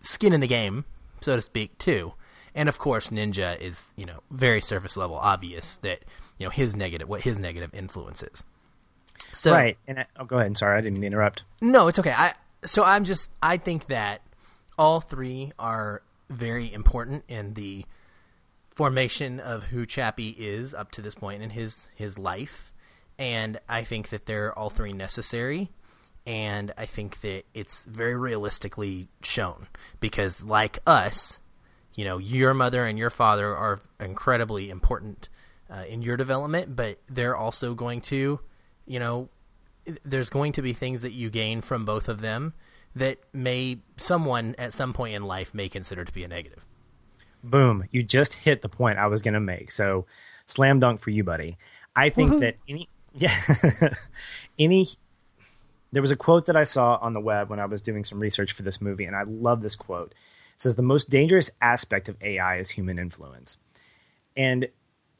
[0.00, 0.84] skin in the game,
[1.20, 2.14] so to speak, too.
[2.54, 6.00] And of course, Ninja is you know very surface level obvious that
[6.38, 8.44] you know his negative what his negative influence is.
[9.32, 9.78] So, right.
[9.86, 10.56] And I, oh, go ahead.
[10.56, 11.44] Sorry, I didn't interrupt.
[11.60, 12.12] No, it's okay.
[12.12, 12.34] I
[12.64, 14.22] so I'm just I think that
[14.78, 17.84] all three are very important in the
[18.70, 22.72] formation of who Chappie is up to this point in his his life,
[23.18, 25.70] and I think that they're all three necessary.
[26.30, 29.66] And I think that it's very realistically shown
[29.98, 31.40] because, like us,
[31.94, 35.28] you know, your mother and your father are incredibly important
[35.68, 38.40] uh, in your development, but they're also going to
[38.90, 39.28] you know,
[40.04, 42.54] there's going to be things that you gain from both of them
[42.96, 46.66] that may someone at some point in life may consider to be a negative.
[47.44, 47.84] Boom!
[47.92, 49.70] You just hit the point I was going to make.
[49.70, 50.06] So,
[50.46, 51.56] slam dunk for you, buddy.
[51.94, 52.40] I think Woo-hoo.
[52.40, 53.36] that any yeah
[54.58, 54.86] any
[55.92, 58.20] there was a quote that I saw on the web when I was doing some
[58.20, 60.12] research for this movie, and I love this quote.
[60.54, 63.58] It says the most dangerous aspect of AI is human influence.
[64.36, 64.68] And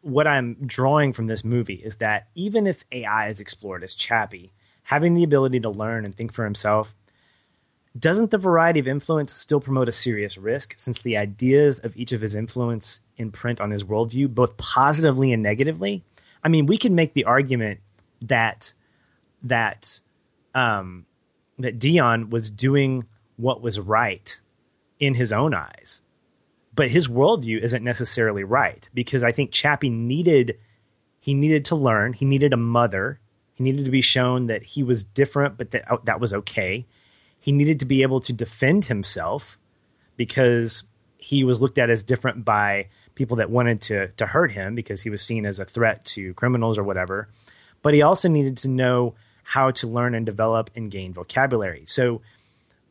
[0.03, 4.53] what I'm drawing from this movie is that even if AI is explored as Chappie,
[4.85, 6.95] having the ability to learn and think for himself,
[7.99, 12.13] doesn't the variety of influence still promote a serious risk since the ideas of each
[12.13, 16.05] of his influence imprint on his worldview, both positively and negatively?
[16.43, 17.81] I mean, we can make the argument
[18.23, 18.75] that
[19.43, 20.01] that
[20.55, 21.07] um,
[21.59, 24.41] that Deon was doing what was right
[24.99, 26.03] in his own eyes
[26.75, 30.59] but his worldview isn't necessarily right because I think Chappie needed
[31.23, 32.15] he needed to learn.
[32.15, 33.21] He needed a mother.
[33.53, 36.87] He needed to be shown that he was different, but that that was okay.
[37.39, 39.59] He needed to be able to defend himself
[40.17, 40.85] because
[41.19, 45.03] he was looked at as different by people that wanted to to hurt him because
[45.03, 47.29] he was seen as a threat to criminals or whatever.
[47.83, 49.15] But he also needed to know
[49.51, 51.83] how to learn and develop and gain vocabulary.
[51.85, 52.23] So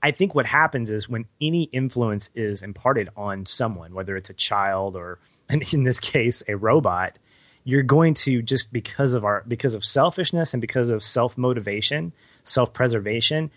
[0.04, 4.34] I think what happens is when any influence is imparted on someone, whether it's a
[4.34, 5.20] child or,
[5.72, 7.18] in this case, a robot,
[7.64, 12.12] you're going to just because of our because of selfishness and because of self motivation,
[12.44, 13.52] self preservation,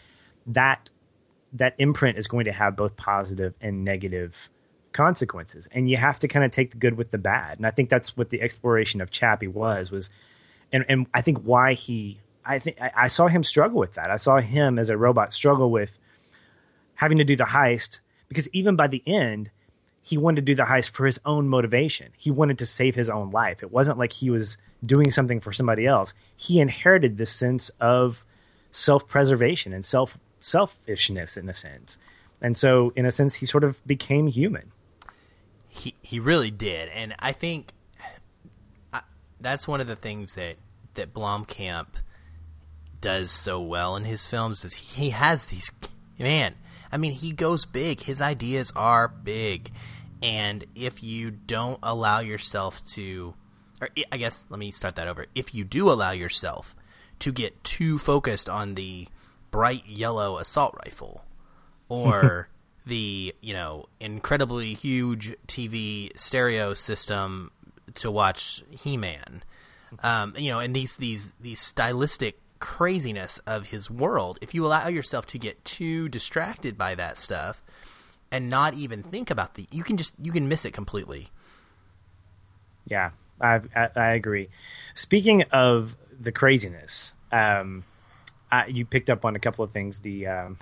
[0.47, 0.89] that
[1.53, 4.49] that imprint is going to have both positive and negative
[4.93, 7.57] consequences, and you have to kind of take the good with the bad.
[7.57, 10.09] And I think that's what the exploration of Chappie was was,
[10.73, 14.11] and and I think why he I think I, saw him struggle with that.
[14.11, 15.99] I saw him as a robot struggle with
[16.95, 19.51] having to do the heist because even by the end,
[20.03, 22.13] he wanted to do the heist for his own motivation.
[22.19, 23.63] He wanted to save his own life.
[23.63, 26.15] It wasn't like he was doing something for somebody else.
[26.37, 28.25] He inherited this sense of
[28.73, 31.99] self-preservation and self selfishness in a sense.
[32.41, 34.73] And so in a sense he sort of became human.
[35.69, 36.89] He he really did.
[36.89, 37.73] And I think
[38.93, 39.03] I,
[39.41, 40.57] that's one of the things that
[40.95, 41.87] that Blomkamp
[43.03, 45.71] does so well in his films is he has these
[46.19, 46.55] man
[46.93, 48.03] I mean, he goes big.
[48.03, 49.71] His ideas are big.
[50.23, 53.35] And if you don't allow yourself to,
[53.81, 55.27] or I guess, let me start that over.
[55.35, 56.77] If you do allow yourself
[57.21, 59.09] to get too focused on the
[59.51, 61.25] bright yellow assault rifle
[61.89, 62.49] or
[62.85, 67.51] the, you know, incredibly huge TV stereo system
[67.95, 69.43] to watch He Man,
[70.03, 74.87] um, you know, and these, these, these stylistic craziness of his world, if you allow
[74.87, 77.61] yourself to get too distracted by that stuff
[78.31, 81.31] and not even think about the, you can just you can miss it completely.
[82.87, 84.49] Yeah, I I, agree.
[84.95, 87.83] Speaking of the craziness, um,
[88.53, 89.99] I, you picked up on a couple of things.
[89.99, 90.57] The um,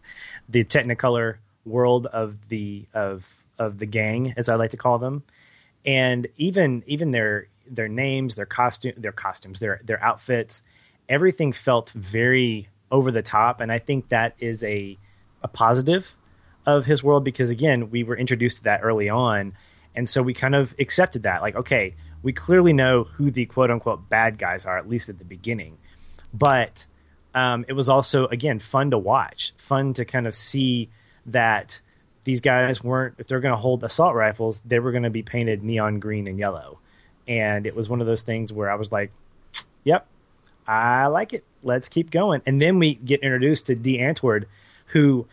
[0.50, 3.26] the Technicolor world of the of
[3.58, 5.22] of the gang, as I like to call them,
[5.86, 10.62] and even even their their names, their costume, their costumes, their their outfits,
[11.08, 14.98] everything felt very over the top, and I think that is a
[15.42, 16.16] a positive
[16.64, 19.54] of his world because again, we were introduced to that early on,
[19.94, 21.42] and so we kind of accepted that.
[21.42, 25.18] Like, okay, we clearly know who the quote unquote bad guys are, at least at
[25.18, 25.78] the beginning,
[26.32, 26.86] but
[27.34, 30.90] um, it was also again fun to watch, fun to kind of see
[31.26, 31.80] that
[32.24, 35.22] these guys weren't if they're going to hold assault rifles, they were going to be
[35.22, 36.78] painted neon green and yellow,
[37.26, 39.12] and it was one of those things where I was like,
[39.84, 40.06] "Yep,
[40.66, 41.44] I like it.
[41.62, 44.46] Let's keep going." And then we get introduced to Die Antwoord,
[44.86, 45.26] who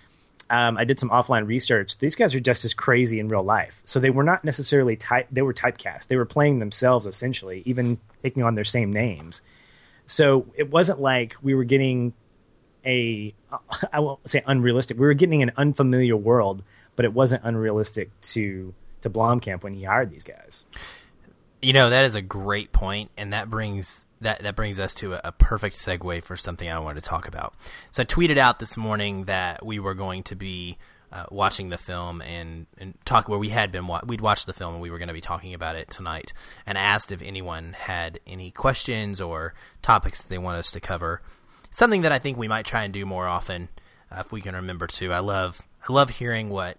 [0.50, 1.98] um, I did some offline research.
[1.98, 5.28] These guys are just as crazy in real life, so they were not necessarily type.
[5.32, 6.08] They were typecast.
[6.08, 9.42] They were playing themselves essentially, even taking on their same names.
[10.06, 12.14] So it wasn't like we were getting
[12.86, 13.34] a
[13.94, 14.98] I won't say unrealistic.
[14.98, 16.64] We were getting an unfamiliar world,
[16.96, 20.66] but it wasn't unrealistic to to Blomkamp when he hired these guys.
[21.62, 25.14] You know that is a great point, and that brings that that brings us to
[25.14, 27.54] a, a, perfect segue for something I wanted to talk about.
[27.92, 30.78] So I tweeted out this morning that we were going to be
[31.12, 34.54] uh, watching the film and and talk where we had been wa- we'd watched the
[34.54, 36.34] film and we were going to be talking about it tonight,
[36.66, 41.22] and asked if anyone had any questions or topics that they want us to cover.
[41.70, 43.70] Something that I think we might try and do more often
[44.12, 45.14] uh, if we can remember to.
[45.14, 46.78] I love I love hearing what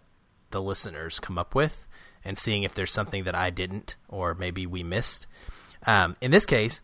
[0.51, 1.87] the listeners come up with
[2.25, 5.27] and seeing if there's something that I didn't or maybe we missed.
[5.87, 6.81] Um, in this case,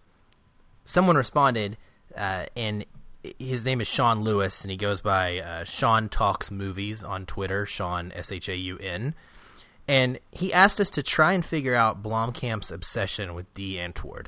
[0.90, 1.76] someone responded,
[2.16, 2.85] uh, and
[3.38, 7.64] his name is Shaun Lewis, and he goes by uh, Shaun Talks Movies on Twitter,
[7.64, 9.14] Shaun S H A U N,
[9.87, 14.26] and he asked us to try and figure out Blomkamp's obsession with Die Antwoord.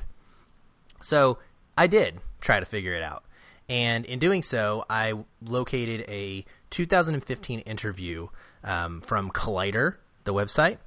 [1.01, 1.39] So
[1.77, 3.25] I did try to figure it out,
[3.67, 8.27] and in doing so, I located a 2015 interview
[8.63, 10.77] um, from Collider, the website,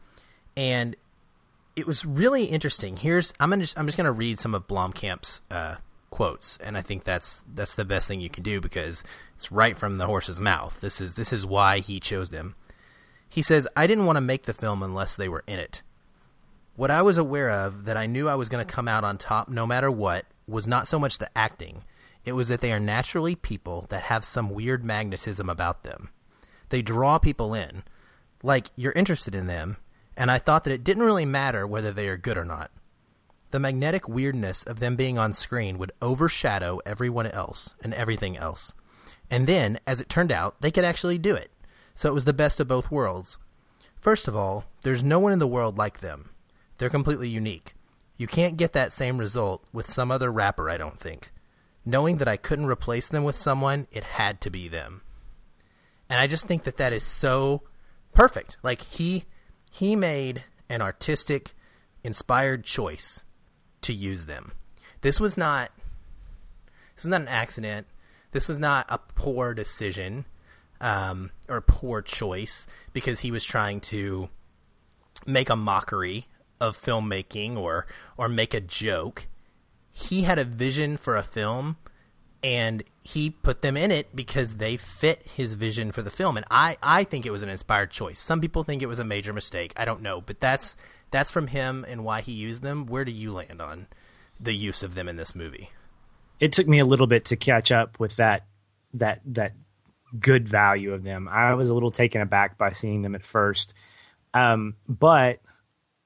[0.56, 0.96] and
[1.76, 2.96] it was really interesting.
[2.96, 5.76] Here's I'm gonna just, I'm just gonna read some of Blomkamp's uh,
[6.10, 9.76] quotes, and I think that's that's the best thing you can do because it's right
[9.76, 10.80] from the horse's mouth.
[10.80, 12.54] This is this is why he chose them.
[13.28, 15.82] He says, "I didn't want to make the film unless they were in it.
[16.74, 19.18] What I was aware of that I knew I was going to come out on
[19.18, 21.84] top no matter what was not so much the acting.
[22.24, 26.10] It was that they are naturally people that have some weird magnetism about them.
[26.70, 27.84] They draw people in,
[28.42, 29.76] like you're interested in them."
[30.16, 32.70] And I thought that it didn't really matter whether they are good or not.
[33.50, 38.74] The magnetic weirdness of them being on screen would overshadow everyone else and everything else.
[39.30, 41.50] And then, as it turned out, they could actually do it.
[41.94, 43.38] So it was the best of both worlds.
[44.00, 46.30] First of all, there's no one in the world like them.
[46.78, 47.74] They're completely unique.
[48.16, 51.32] You can't get that same result with some other rapper, I don't think.
[51.84, 55.02] Knowing that I couldn't replace them with someone, it had to be them.
[56.08, 57.62] And I just think that that is so
[58.12, 58.58] perfect.
[58.62, 59.24] Like, he
[59.70, 61.54] he made an artistic,
[62.02, 63.24] inspired choice
[63.82, 64.52] to use them.
[65.00, 65.70] This was not
[66.94, 67.86] this is not an accident.
[68.32, 70.24] This was not a poor decision
[70.80, 74.28] um, or a poor choice because he was trying to
[75.26, 76.26] make a mockery
[76.60, 79.26] of filmmaking or or make a joke.
[79.90, 81.76] He had a vision for a film
[82.46, 86.36] and he put them in it because they fit his vision for the film.
[86.36, 88.20] And I, I think it was an inspired choice.
[88.20, 89.72] Some people think it was a major mistake.
[89.76, 90.20] I don't know.
[90.20, 90.76] But that's
[91.10, 92.86] that's from him and why he used them.
[92.86, 93.88] Where do you land on
[94.38, 95.70] the use of them in this movie?
[96.38, 98.46] It took me a little bit to catch up with that
[98.94, 99.54] that that
[100.16, 101.28] good value of them.
[101.28, 103.74] I was a little taken aback by seeing them at first.
[104.34, 105.40] Um, but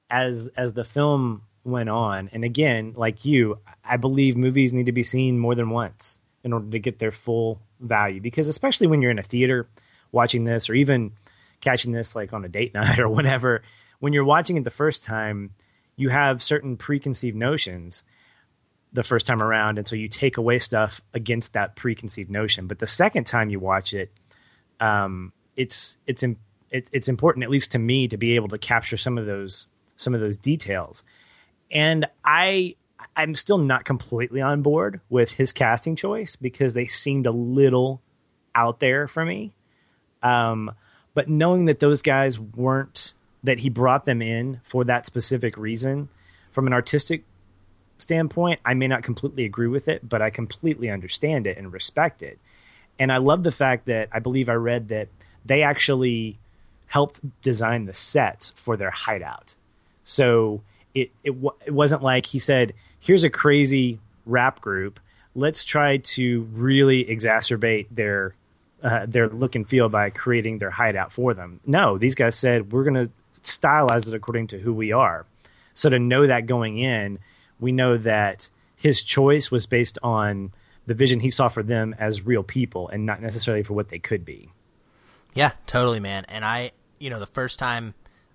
[0.09, 4.91] as as the film went on and again like you i believe movies need to
[4.91, 8.21] be seen more than once in order to get their full value.
[8.21, 9.67] Because especially when you're in a theater
[10.11, 11.11] watching this, or even
[11.61, 13.63] catching this like on a date night or whatever,
[13.99, 15.51] when you're watching it the first time,
[15.95, 18.03] you have certain preconceived notions
[18.93, 22.67] the first time around, and so you take away stuff against that preconceived notion.
[22.67, 24.11] But the second time you watch it,
[24.79, 28.97] um, it's it's it, it's important, at least to me, to be able to capture
[28.97, 31.03] some of those some of those details.
[31.71, 32.75] And I
[33.15, 38.01] I'm still not completely on board with his casting choice because they seemed a little
[38.55, 39.53] out there for me.
[40.23, 40.71] Um,
[41.13, 46.09] but knowing that those guys weren't that he brought them in for that specific reason,
[46.51, 47.23] from an artistic
[47.97, 52.21] standpoint, I may not completely agree with it, but I completely understand it and respect
[52.21, 52.39] it.
[52.99, 55.07] And I love the fact that I believe I read that
[55.45, 56.37] they actually
[56.87, 59.55] helped design the sets for their hideout.
[60.03, 60.61] So
[60.93, 61.33] it it,
[61.65, 64.99] it wasn't like he said, here's a crazy rap group.
[65.33, 68.35] let's try to really exacerbate their
[68.83, 71.59] uh, their look and feel by creating their hideout for them.
[71.65, 75.25] No, these guys said we're going to stylize it according to who we are.
[75.73, 77.19] So to know that going in,
[77.59, 80.51] we know that his choice was based on
[80.87, 83.99] the vision he saw for them as real people and not necessarily for what they
[83.99, 84.51] could be.
[85.33, 86.25] Yeah, totally, man.
[86.27, 87.93] And I, you know, the first time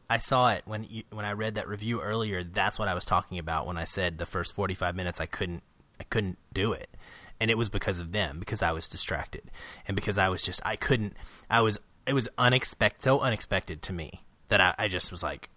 [0.08, 3.04] I saw it when you, when I read that review earlier, that's what I was
[3.04, 5.62] talking about when I said the first 45 minutes I couldn't
[5.98, 6.90] I couldn't do it.
[7.40, 9.50] And it was because of them, because I was distracted.
[9.86, 11.14] And because I was just I couldn't
[11.50, 15.50] I was it was unexpected so unexpected to me that I, I just was like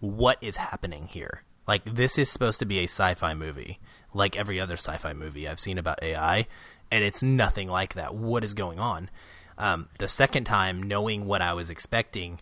[0.00, 1.42] what is happening here?
[1.66, 3.78] Like this is supposed to be a sci-fi movie,
[4.14, 6.46] like every other sci-fi movie I've seen about AI,
[6.90, 8.14] and it's nothing like that.
[8.14, 9.10] What is going on?
[9.58, 12.40] Um, the second time, knowing what I was expecting,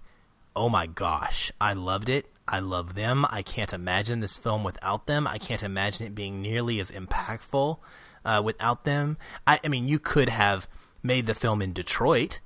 [0.56, 2.26] oh my gosh, I loved it.
[2.48, 3.26] I love them.
[3.28, 5.26] I can't imagine this film without them.
[5.26, 7.78] I can't imagine it being nearly as impactful
[8.24, 9.18] uh, without them.
[9.46, 10.68] I, I mean, you could have
[11.02, 12.40] made the film in Detroit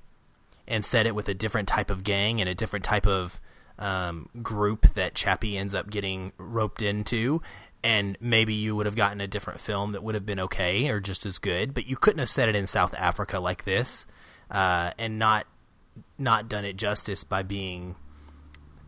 [0.67, 3.41] and set it with a different type of gang and a different type of
[3.79, 7.43] um, group that Chappie ends up getting roped into.
[7.83, 11.01] And maybe you would have gotten a different film that would have been okay or
[11.01, 14.07] just as good, but you couldn't have set it in South Africa like this,
[14.51, 15.47] uh, and not
[16.18, 17.97] not done it justice by being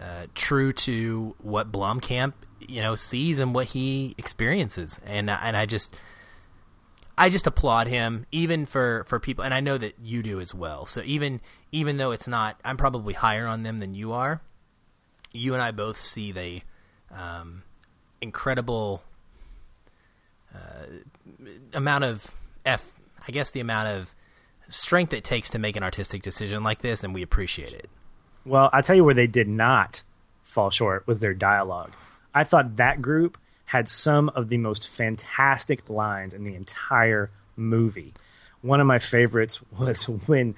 [0.00, 2.34] uh, true to what Blomkamp
[2.68, 5.94] you know sees and what he experiences, and and I just
[7.18, 10.54] I just applaud him, even for for people, and I know that you do as
[10.54, 10.86] well.
[10.86, 11.40] So even
[11.70, 14.42] even though it's not, I'm probably higher on them than you are
[15.32, 16.62] you and I both see the
[17.10, 17.62] um,
[18.20, 19.02] incredible
[20.54, 20.86] uh,
[21.72, 22.34] amount of
[22.64, 22.92] f.
[23.26, 24.14] I guess the amount of
[24.72, 27.88] strength it takes to make an artistic decision like this, and we appreciate it.
[28.44, 30.02] Well, I tell you where they did not
[30.42, 31.92] fall short was their dialogue.
[32.34, 38.12] I thought that group had some of the most fantastic lines in the entire movie.
[38.60, 40.54] One of my favorites was when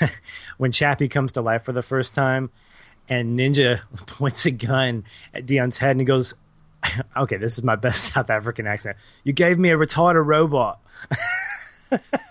[0.56, 2.50] when Chappie comes to life for the first time
[3.08, 6.34] and Ninja points a gun at Deon's head and he goes,
[7.16, 8.96] "Okay, this is my best South African accent.
[9.24, 10.80] You gave me a retarded robot."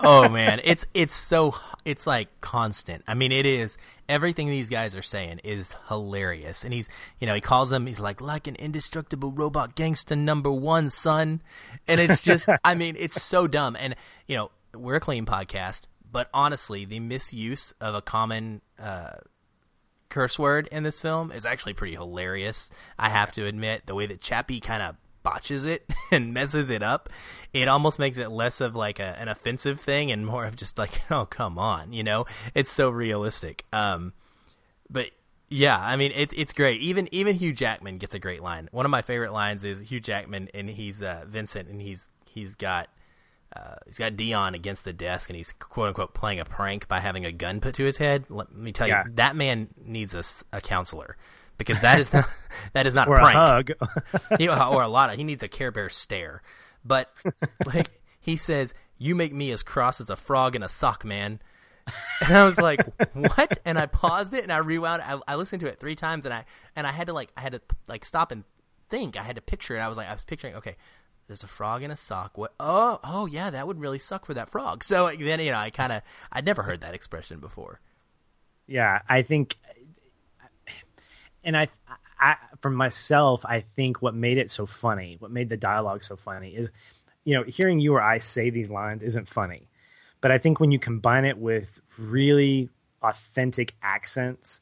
[0.00, 1.54] Oh man, it's it's so
[1.84, 3.04] it's like constant.
[3.06, 3.76] I mean, it is
[4.08, 6.64] everything these guys are saying is hilarious.
[6.64, 6.88] And he's,
[7.20, 11.42] you know, he calls him he's like like an indestructible robot gangster number 1, son.
[11.86, 13.76] And it's just I mean, it's so dumb.
[13.78, 13.94] And
[14.26, 19.16] you know, we're a clean podcast, but honestly, the misuse of a common uh,
[20.08, 22.70] curse word in this film is actually pretty hilarious.
[22.98, 26.84] I have to admit, the way that Chappie kind of botches it and messes it
[26.84, 27.08] up,
[27.52, 30.78] it almost makes it less of like a, an offensive thing and more of just
[30.78, 33.64] like, oh come on, you know, it's so realistic.
[33.72, 34.12] Um,
[34.88, 35.06] but
[35.48, 36.80] yeah, I mean it's it's great.
[36.80, 38.68] Even even Hugh Jackman gets a great line.
[38.70, 42.54] One of my favorite lines is Hugh Jackman and he's uh, Vincent and he's he's
[42.54, 42.88] got
[43.54, 46.98] uh, he's got Deon against the desk, and he's quote unquote playing a prank by
[47.00, 48.24] having a gun put to his head.
[48.28, 49.04] Let me tell yeah.
[49.06, 50.24] you, that man needs a,
[50.56, 51.16] a counselor
[51.58, 52.28] because that is not,
[52.72, 53.70] that is not or a prank.
[53.70, 54.38] A hug.
[54.38, 56.42] he, or a lot of he needs a Care Bear stare.
[56.84, 57.10] But
[57.66, 57.88] like
[58.20, 61.40] he says, "You make me as cross as a frog in a sock, man."
[62.26, 62.80] And I was like,
[63.14, 65.02] "What?" And I paused it and I rewound.
[65.02, 66.44] I, I listened to it three times, and I
[66.76, 68.44] and I had to like I had to like stop and
[68.88, 69.16] think.
[69.16, 69.80] I had to picture it.
[69.80, 70.76] I was like, I was picturing, okay,
[71.26, 72.36] there's a frog in a sock.
[72.36, 72.54] What?
[72.60, 74.84] Oh, oh yeah, that would really suck for that frog.
[74.84, 77.80] So then you know, I kind of I'd never heard that expression before.
[78.66, 79.56] Yeah, I think,
[81.44, 81.68] and I,
[82.18, 86.16] I for myself, I think what made it so funny, what made the dialogue so
[86.16, 86.72] funny, is
[87.24, 89.68] you know hearing you or I say these lines isn't funny,
[90.20, 92.70] but I think when you combine it with really
[93.02, 94.60] authentic accents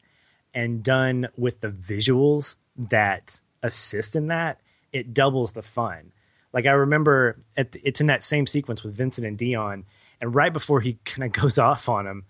[0.53, 4.59] and done with the visuals that assist in that,
[4.91, 6.11] it doubles the fun.
[6.51, 9.85] Like I remember the, it's in that same sequence with Vincent and Deon,
[10.21, 12.25] and right before he kind of goes off on him,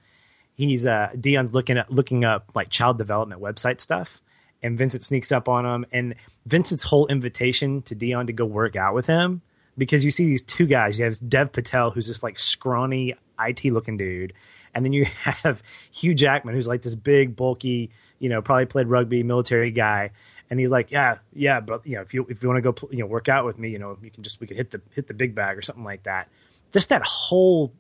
[0.54, 4.22] he's uh, Deon's looking at looking up like child development website stuff,
[4.64, 8.76] and Vincent sneaks up on him, and Vincent's whole invitation to Deon to go work
[8.76, 9.42] out with him
[9.78, 10.98] because you see these two guys.
[10.98, 14.34] You have Dev Patel, who's this like scrawny IT looking dude,
[14.74, 15.62] and then you have
[15.92, 20.12] Hugh Jackman, who's like this big, bulky, you know, probably played rugby, military guy
[20.54, 22.90] and he's like, yeah, yeah, but you know, if you if you want to go,
[22.92, 24.82] you know, work out with me, you know, you can just we could hit the
[24.92, 26.30] hit the big bag or something like that.
[26.72, 27.74] Just that whole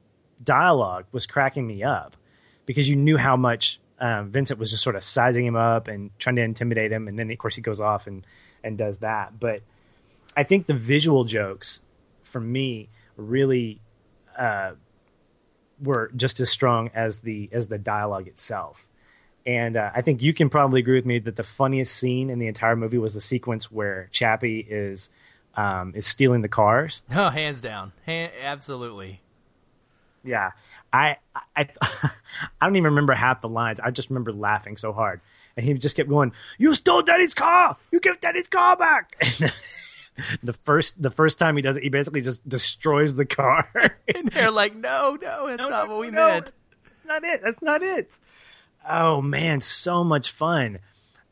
[0.43, 2.17] dialogue was cracking me up
[2.65, 6.11] because you knew how much um, Vincent was just sort of sizing him up and
[6.19, 8.27] trying to intimidate him, and then of course he goes off and
[8.61, 9.39] and does that.
[9.39, 9.61] But
[10.35, 11.81] I think the visual jokes
[12.21, 13.79] for me really
[14.37, 14.73] uh,
[15.81, 18.89] were just as strong as the as the dialogue itself.
[19.45, 22.39] And uh, I think you can probably agree with me that the funniest scene in
[22.39, 25.11] the entire movie was the sequence where Chappie is
[25.55, 27.03] um, is stealing the cars.
[27.09, 29.21] Oh, hands down, Han- absolutely.
[30.25, 30.51] Yeah,
[30.93, 31.17] I,
[31.55, 31.67] I,
[32.61, 33.79] I don't even remember half the lines.
[33.79, 35.21] I just remember laughing so hard,
[35.57, 37.75] and he just kept going, "You stole Daddy's car!
[37.91, 39.17] You give Daddy's car back!"
[40.43, 43.67] the first, the first time he does it, he basically just destroys the car.
[44.15, 47.23] and they're like, "No, no, that's no, not no, what we no, meant." That's not
[47.23, 47.41] it.
[47.41, 48.19] That's not it.
[48.87, 50.77] Oh man, so much fun,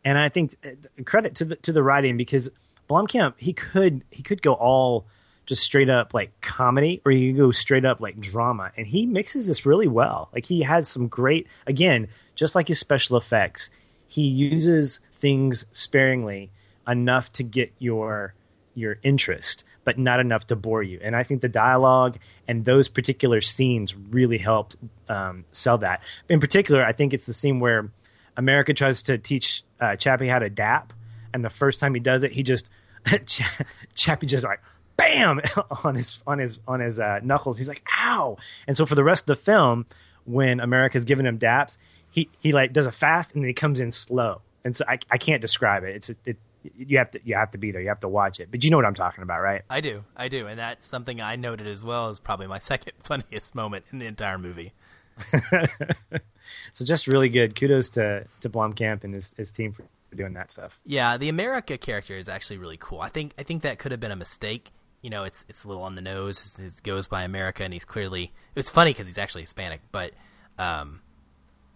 [0.04, 2.50] and I think uh, credit to the to the writing because
[2.90, 5.06] Blomkamp he could he could go all
[5.52, 8.72] just straight up like comedy or you could go straight up like drama.
[8.78, 10.30] And he mixes this really well.
[10.34, 13.70] Like he has some great again just like his special effects
[14.08, 16.52] he uses things sparingly
[16.88, 18.34] enough to get your
[18.76, 21.02] your interest but not enough to bore you.
[21.04, 24.78] And i think the dialogue and those particular scenes really helped
[25.10, 26.02] um, sell that.
[26.30, 27.92] In particular i think it's the scene where
[28.38, 30.94] america tries to teach uh, chappie how to dap
[31.34, 32.70] and the first time he does it he just
[33.96, 34.62] chappie just like
[35.02, 35.42] bam
[35.84, 37.58] on his on his on his uh, knuckles.
[37.58, 38.38] He's like, "Ow!"
[38.68, 39.86] And so for the rest of the film,
[40.26, 41.78] when America's giving him daps,
[42.10, 44.42] he he like does a fast and then he comes in slow.
[44.64, 45.96] And so I, I can't describe it.
[45.96, 46.38] It's it,
[46.76, 47.82] you have to you have to be there.
[47.82, 48.50] You have to watch it.
[48.52, 49.64] But you know what I'm talking about, right?
[49.70, 52.94] I do, I do, and that's something I noted as well as probably my second
[53.04, 54.74] funniest moment in the entire movie.
[56.72, 57.56] so just really good.
[57.56, 59.86] Kudos to to Blomkamp and his his team for
[60.16, 60.80] doing that stuff.
[60.86, 63.02] Yeah, the America character is actually really cool.
[63.02, 64.72] I think I think that could have been a mistake
[65.02, 66.60] you know, it's it's a little on the nose.
[66.60, 68.32] It goes by America, and he's clearly.
[68.56, 70.14] It's funny because he's actually Hispanic, but,
[70.60, 71.02] um,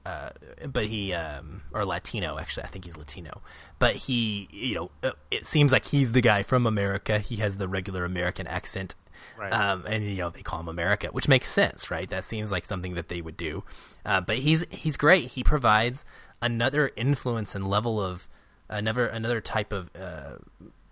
[0.05, 0.30] uh,
[0.67, 2.63] but he um, or Latino actually.
[2.63, 3.41] I think he's Latino,
[3.80, 7.17] but he, you know, uh, it seems like he's the guy from America.
[7.17, 8.93] He has the regular American accent,
[9.39, 9.51] right.
[9.51, 12.07] um, and you know they call him America, which makes sense, right?
[12.09, 13.63] That seems like something that they would do.
[14.05, 15.32] Uh, but he's he's great.
[15.32, 16.05] He provides
[16.41, 18.28] another influence and level of
[18.69, 20.36] another another type of uh,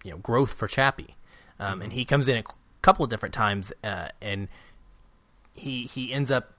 [0.04, 1.16] you know growth for Chappie.
[1.64, 2.44] Um, and he comes in a
[2.82, 4.48] couple of different times, uh, and
[5.54, 6.54] he he ends up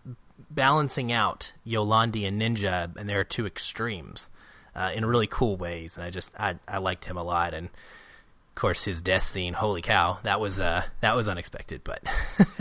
[0.51, 4.29] balancing out Yolandi and Ninja, and there are two extremes
[4.75, 5.97] uh, in really cool ways.
[5.97, 9.55] And I just I I liked him a lot, and of course his death scene.
[9.55, 12.03] Holy cow, that was uh that was unexpected, but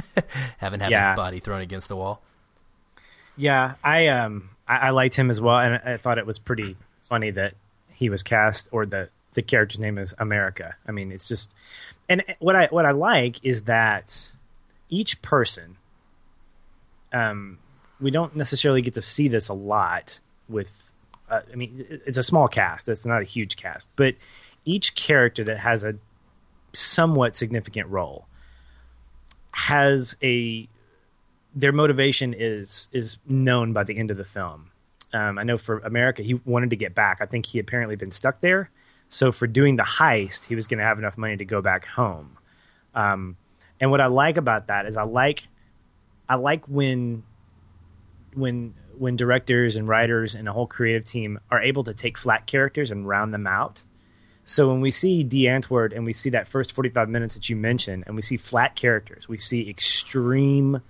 [0.58, 1.12] having had Yeah.
[1.12, 2.22] his body thrown against the wall.
[3.38, 6.76] Yeah, I um I, I liked him as well, and I thought it was pretty
[7.04, 7.56] funny that
[7.94, 10.76] he was cast or the the character's name is America.
[10.88, 11.54] I mean, it's just
[12.14, 14.32] and what I what I like is that
[14.89, 15.78] each person
[17.11, 17.57] um
[17.99, 20.91] we don't necessarily get to see this a lot with
[21.30, 22.88] uh, I mean it's a small cast.
[22.88, 24.16] It's not a huge cast, but
[24.66, 25.95] each character that has a
[26.74, 28.28] somewhat significant role
[29.51, 30.68] has a
[31.55, 34.70] their motivation is is known by the end of the film.
[35.14, 37.20] Um, I know for America, he wanted to get back.
[37.22, 38.72] I think he apparently been stuck there.
[39.14, 41.86] So for doing the heist, he was going to have enough money to go back
[41.86, 42.36] home.
[42.95, 43.38] Um,
[43.80, 45.47] and what I like about that is I like
[46.28, 47.22] I like when
[48.34, 52.47] when when directors and writers and a whole creative team are able to take flat
[52.47, 53.84] characters and round them out.
[54.45, 57.55] So when we see Die Antwoord and we see that first 45 minutes that you
[57.55, 60.82] mentioned, and we see flat characters, we see extreme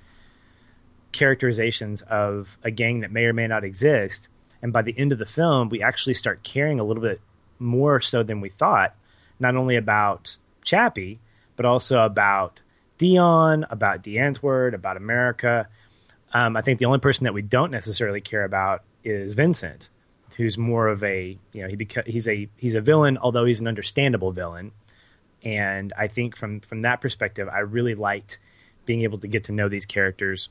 [1.11, 4.30] characterizations of a gang that may or may not exist.
[4.61, 7.19] And by the end of the film, we actually start caring a little bit
[7.60, 8.95] more so than we thought,
[9.39, 11.20] not only about Chappie,
[11.56, 12.60] but also about
[12.97, 15.68] Deon, about Die Antwoord, about America.
[16.34, 19.89] Um, I think the only person that we don't necessarily care about is Vincent,
[20.38, 23.62] who's more of a you know he beca- he's a he's a villain, although he's
[23.62, 24.72] an understandable villain.
[25.43, 28.39] And I think from from that perspective, I really liked
[28.86, 30.49] being able to get to know these characters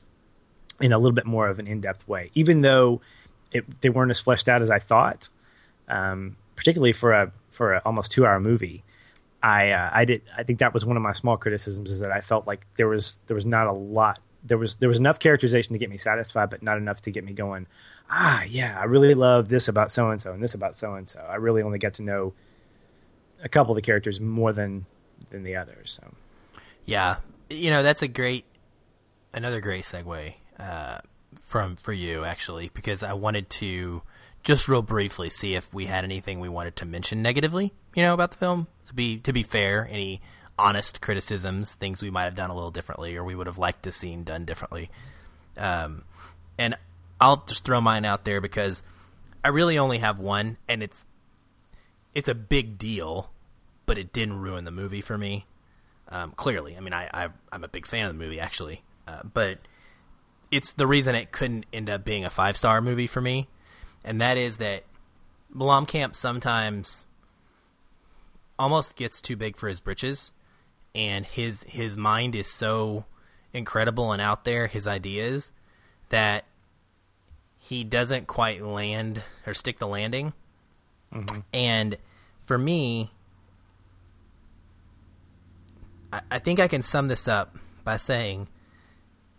[0.79, 3.01] in a little bit more of an in depth way, even though
[3.51, 5.29] it, they weren't as fleshed out as I thought.
[5.87, 8.83] Um, particularly for a for a almost two hour movie,
[9.41, 12.11] I uh, I did I think that was one of my small criticisms is that
[12.11, 15.19] I felt like there was there was not a lot there was there was enough
[15.19, 17.67] characterization to get me satisfied, but not enough to get me going.
[18.09, 21.07] Ah, yeah, I really love this about so and so and this about so and
[21.07, 21.19] so.
[21.19, 22.33] I really only got to know
[23.41, 24.85] a couple of the characters more than
[25.29, 25.99] than the others.
[25.99, 26.13] So
[26.85, 27.17] Yeah,
[27.49, 28.45] you know that's a great,
[29.33, 30.99] another great segue uh,
[31.45, 34.01] from for you actually because I wanted to
[34.43, 38.13] just real briefly see if we had anything we wanted to mention negatively, you know,
[38.13, 38.67] about the film.
[38.87, 40.21] To be to be fair, any
[40.57, 43.83] honest criticisms, things we might have done a little differently or we would have liked
[43.83, 44.89] to seen done differently.
[45.57, 46.03] Um,
[46.57, 46.77] and
[47.19, 48.83] I'll just throw mine out there because
[49.43, 51.05] I really only have one, and it's
[52.13, 53.31] it's a big deal,
[53.85, 55.45] but it didn't ruin the movie for me.
[56.09, 59.21] Um, clearly, I mean, I, I I'm a big fan of the movie actually, uh,
[59.23, 59.59] but
[60.51, 63.47] it's the reason it couldn't end up being a five star movie for me,
[64.03, 64.83] and that is that
[65.55, 67.07] Blomkamp sometimes
[68.57, 70.33] almost gets too big for his britches,
[70.93, 73.05] and his his mind is so
[73.53, 75.53] incredible and out there, his ideas
[76.09, 76.45] that
[77.57, 80.33] he doesn't quite land or stick the landing.
[81.13, 81.39] Mm-hmm.
[81.53, 81.97] And
[82.45, 83.11] for me,
[86.11, 88.47] I, I think I can sum this up by saying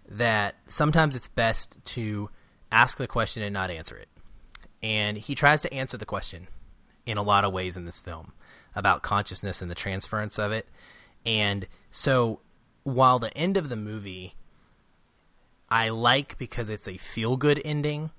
[0.09, 2.31] that sometimes it's best to
[2.71, 4.09] ask the question and not answer it.
[4.85, 6.47] And he tries to answer the question
[7.07, 8.33] in a lot of ways in this film
[8.75, 10.69] about consciousness and the transference of it.
[11.25, 12.41] And so
[12.83, 14.35] while the end of the movie
[15.71, 18.11] I like because it's a feel good ending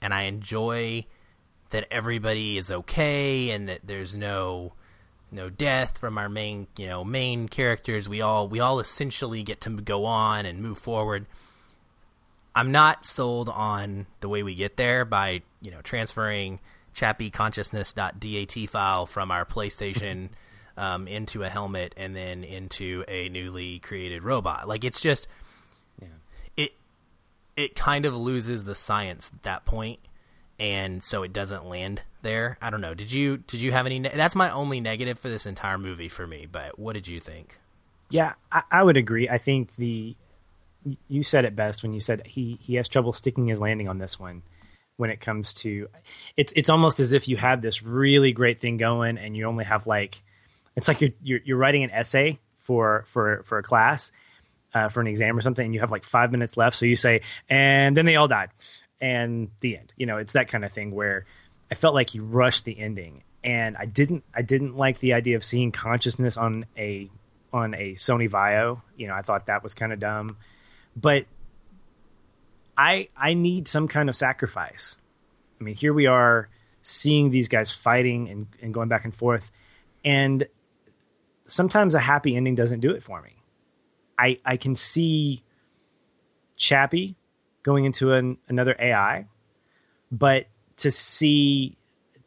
[0.00, 1.06] and I enjoy
[1.70, 4.74] that everybody is okay and that there's no
[5.32, 9.60] no death from our main you know main characters we all we all essentially get
[9.62, 11.24] to go on and move forward
[12.54, 16.60] i'm not sold on the way we get there by you know transferring
[16.92, 20.28] chappie consciousness.dat file from our playstation
[20.76, 25.26] um, into a helmet and then into a newly created robot like it's just
[26.00, 26.08] yeah.
[26.56, 26.74] it
[27.56, 30.00] it kind of loses the science at that point
[30.58, 32.56] and so it doesn't land there.
[32.62, 32.94] I don't know.
[32.94, 33.98] Did you did you have any?
[33.98, 36.46] Ne- that's my only negative for this entire movie for me.
[36.50, 37.58] But what did you think?
[38.10, 39.28] Yeah, I, I, would agree.
[39.28, 40.14] I think the
[41.08, 43.98] you said it best when you said he he has trouble sticking his landing on
[43.98, 44.42] this one.
[44.96, 45.88] When it comes to,
[46.36, 49.64] it's it's almost as if you have this really great thing going, and you only
[49.64, 50.22] have like,
[50.76, 54.12] it's like you're you're, you're writing an essay for for for a class,
[54.74, 56.76] uh, for an exam or something, and you have like five minutes left.
[56.76, 58.50] So you say, and then they all died,
[59.00, 59.92] and the end.
[59.96, 61.26] You know, it's that kind of thing where
[61.70, 64.24] I felt like he rushed the ending, and I didn't.
[64.34, 67.10] I didn't like the idea of seeing consciousness on a
[67.52, 70.36] on a Sony Vaio You know, I thought that was kind of dumb,
[70.96, 71.26] but
[72.82, 75.00] I I need some kind of sacrifice.
[75.60, 76.48] I mean, here we are
[76.82, 79.52] seeing these guys fighting and, and going back and forth,
[80.04, 80.48] and
[81.46, 83.36] sometimes a happy ending doesn't do it for me.
[84.18, 85.44] I I can see
[86.56, 87.14] Chappie
[87.62, 89.26] going into an, another AI,
[90.10, 90.46] but
[90.78, 91.76] to see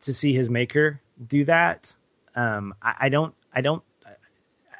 [0.01, 1.95] to see his maker do that,
[2.35, 3.83] um, I, I, don't, I don't,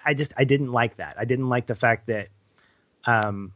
[0.05, 1.15] I just, I didn't like that.
[1.17, 2.27] I didn't like the fact that,
[3.05, 3.53] um,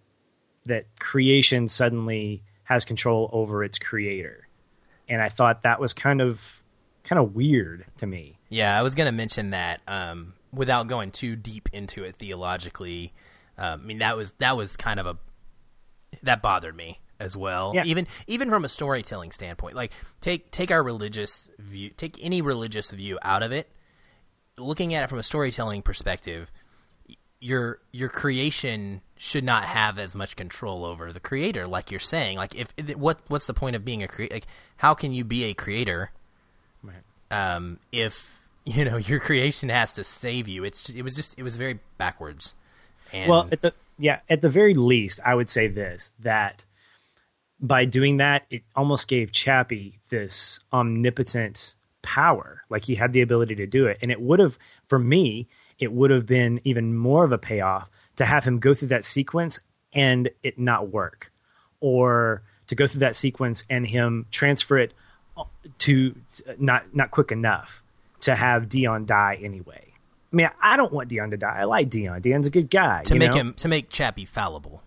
[0.69, 4.47] that creation suddenly has control over its creator,
[5.07, 6.63] and I thought that was kind of,
[7.03, 8.39] kind of weird to me.
[8.49, 13.13] Yeah, I was going to mention that um, without going too deep into it theologically.
[13.57, 15.17] Um, I mean, that was that was kind of a
[16.23, 17.73] that bothered me as well.
[17.75, 17.83] Yeah.
[17.85, 19.91] Even even from a storytelling standpoint, like
[20.21, 23.69] take take our religious view, take any religious view out of it.
[24.57, 26.51] Looking at it from a storytelling perspective,
[27.39, 32.37] your your creation should not have as much control over the creator, like you're saying.
[32.37, 34.33] Like if what what's the point of being a creator?
[34.33, 34.47] Like
[34.77, 36.11] how can you be a creator?
[36.81, 37.03] Right.
[37.29, 41.43] Um, if you know your creation has to save you, it's it was just it
[41.43, 42.55] was very backwards.
[43.11, 46.63] And well, at the yeah, at the very least, I would say this that
[47.59, 52.63] by doing that, it almost gave Chappie this omnipotent power.
[52.69, 53.97] Like he had the ability to do it.
[54.01, 54.57] And it would have,
[54.87, 57.89] for me, it would have been even more of a payoff
[58.19, 59.61] to have him go through that sequence
[59.93, 61.31] and it not work.
[61.79, 64.93] Or to go through that sequence and him transfer it
[65.37, 65.45] uh,
[65.79, 66.15] to
[66.47, 67.81] uh, not not quick enough
[68.21, 69.93] to have Deon die anyway.
[70.31, 71.59] I mean, I don't want Deon to die.
[71.59, 72.21] I like Deon.
[72.21, 73.03] Deon's a good guy.
[73.03, 73.37] To make know?
[73.37, 74.83] him to make Chappie fallible.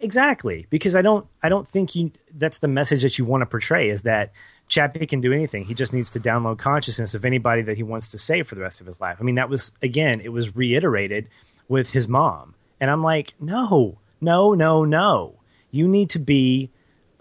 [0.00, 3.46] Exactly, because I don't I don't think you that's the message that you want to
[3.46, 4.32] portray is that
[4.66, 5.66] Chappie can do anything.
[5.66, 8.60] He just needs to download consciousness of anybody that he wants to save for the
[8.62, 9.18] rest of his life.
[9.20, 11.28] I mean, that was again, it was reiterated
[11.70, 12.54] with his mom.
[12.80, 13.98] And I'm like, "No.
[14.20, 15.36] No, no, no.
[15.70, 16.70] You need to be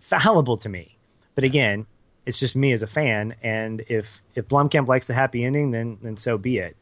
[0.01, 0.97] fallible to me."
[1.35, 1.85] But again,
[2.25, 5.97] it's just me as a fan and if if Blomkamp likes the happy ending, then
[6.01, 6.75] then so be it.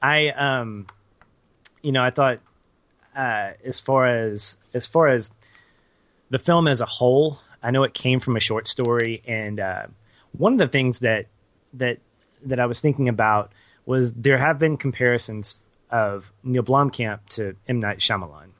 [0.00, 0.86] I um,
[1.82, 2.38] you know, I thought
[3.14, 5.30] uh, as far as as far as
[6.30, 9.86] the film as a whole, I know it came from a short story, and uh,
[10.32, 11.26] one of the things that
[11.74, 11.98] that
[12.44, 13.52] that I was thinking about
[13.84, 18.50] was there have been comparisons of Neill Blomkamp to M Night Shyamalan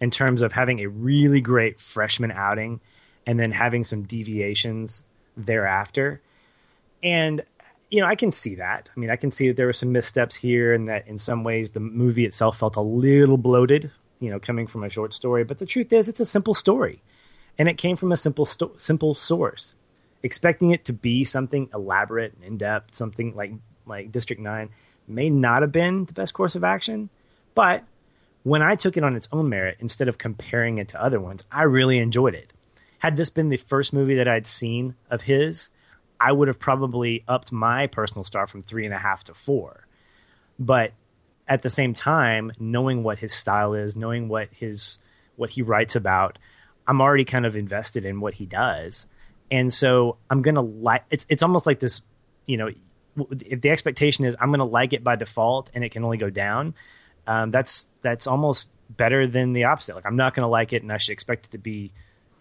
[0.00, 2.80] in terms of having a really great freshman outing
[3.26, 5.02] and then having some deviations
[5.36, 6.20] thereafter.
[7.02, 7.42] And
[7.90, 8.88] you know, I can see that.
[8.94, 11.42] I mean, I can see that there were some missteps here, and that in some
[11.42, 13.90] ways the movie itself felt a little bloated.
[14.20, 17.02] You know, coming from a short story, but the truth is, it's a simple story,
[17.56, 19.74] and it came from a simple sto- simple source.
[20.22, 23.52] Expecting it to be something elaborate and in depth, something like
[23.88, 24.70] like District Nine,
[25.06, 27.10] may not have been the best course of action.
[27.54, 27.84] But
[28.42, 31.44] when I took it on its own merit, instead of comparing it to other ones,
[31.50, 32.52] I really enjoyed it.
[33.00, 35.70] Had this been the first movie that I'd seen of his,
[36.20, 39.86] I would have probably upped my personal star from three and a half to four.
[40.58, 40.92] But
[41.46, 44.98] at the same time, knowing what his style is, knowing what his
[45.36, 46.38] what he writes about,
[46.86, 49.06] I'm already kind of invested in what he does,
[49.50, 51.04] and so I'm gonna like.
[51.10, 52.02] It's it's almost like this,
[52.46, 52.70] you know,
[53.30, 56.30] if the expectation is I'm gonna like it by default and it can only go
[56.30, 56.74] down,
[57.26, 59.94] um, that's that's almost better than the opposite.
[59.94, 61.92] Like I'm not gonna like it and I should expect it to be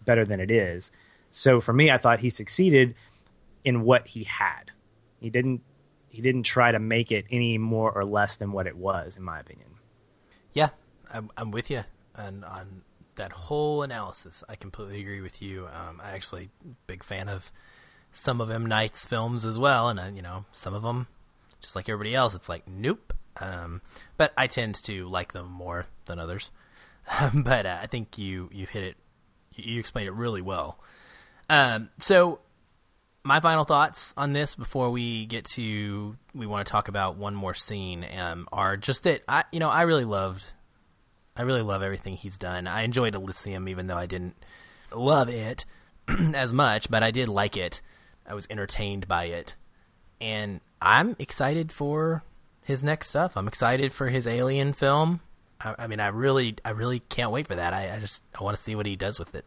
[0.05, 0.91] better than it is.
[1.32, 2.95] So for me, I thought he succeeded
[3.63, 4.71] in what he had.
[5.19, 5.61] He didn't
[6.09, 9.23] he didn't try to make it any more or less than what it was, in
[9.23, 9.69] my opinion.
[10.53, 10.69] Yeah,
[11.13, 11.84] I'm, I'm with you
[12.15, 12.82] on, on
[13.15, 14.43] that whole analysis.
[14.49, 15.67] I completely agree with you.
[15.67, 16.49] Um, I actually
[16.88, 17.51] big fan of
[18.18, 21.07] some of M Night's films as well, and uh, you know some of them,
[21.61, 23.13] just like everybody else, it's like nope.
[23.39, 23.82] Um,
[24.18, 26.51] but I tend to like them more than others.
[27.34, 28.97] but uh, I think you you hit it.
[29.55, 30.80] You explained it really well.
[31.49, 32.39] Um, so
[33.24, 37.36] my final thoughts on this before we get to we want to talk about one
[37.36, 40.53] more scene um, are just that I you know I really loved
[41.36, 42.65] I really love everything he's done.
[42.65, 44.36] I enjoyed Elysium even though I didn't
[44.91, 45.65] love it
[46.34, 47.82] as much, but I did like it.
[48.28, 49.55] I was entertained by it.
[50.19, 52.23] And I'm excited for
[52.63, 53.38] his next stuff.
[53.38, 55.21] I'm excited for his Alien film.
[55.61, 57.73] I, I mean, I really, I really can't wait for that.
[57.73, 59.45] I, I just, I want to see what he does with it.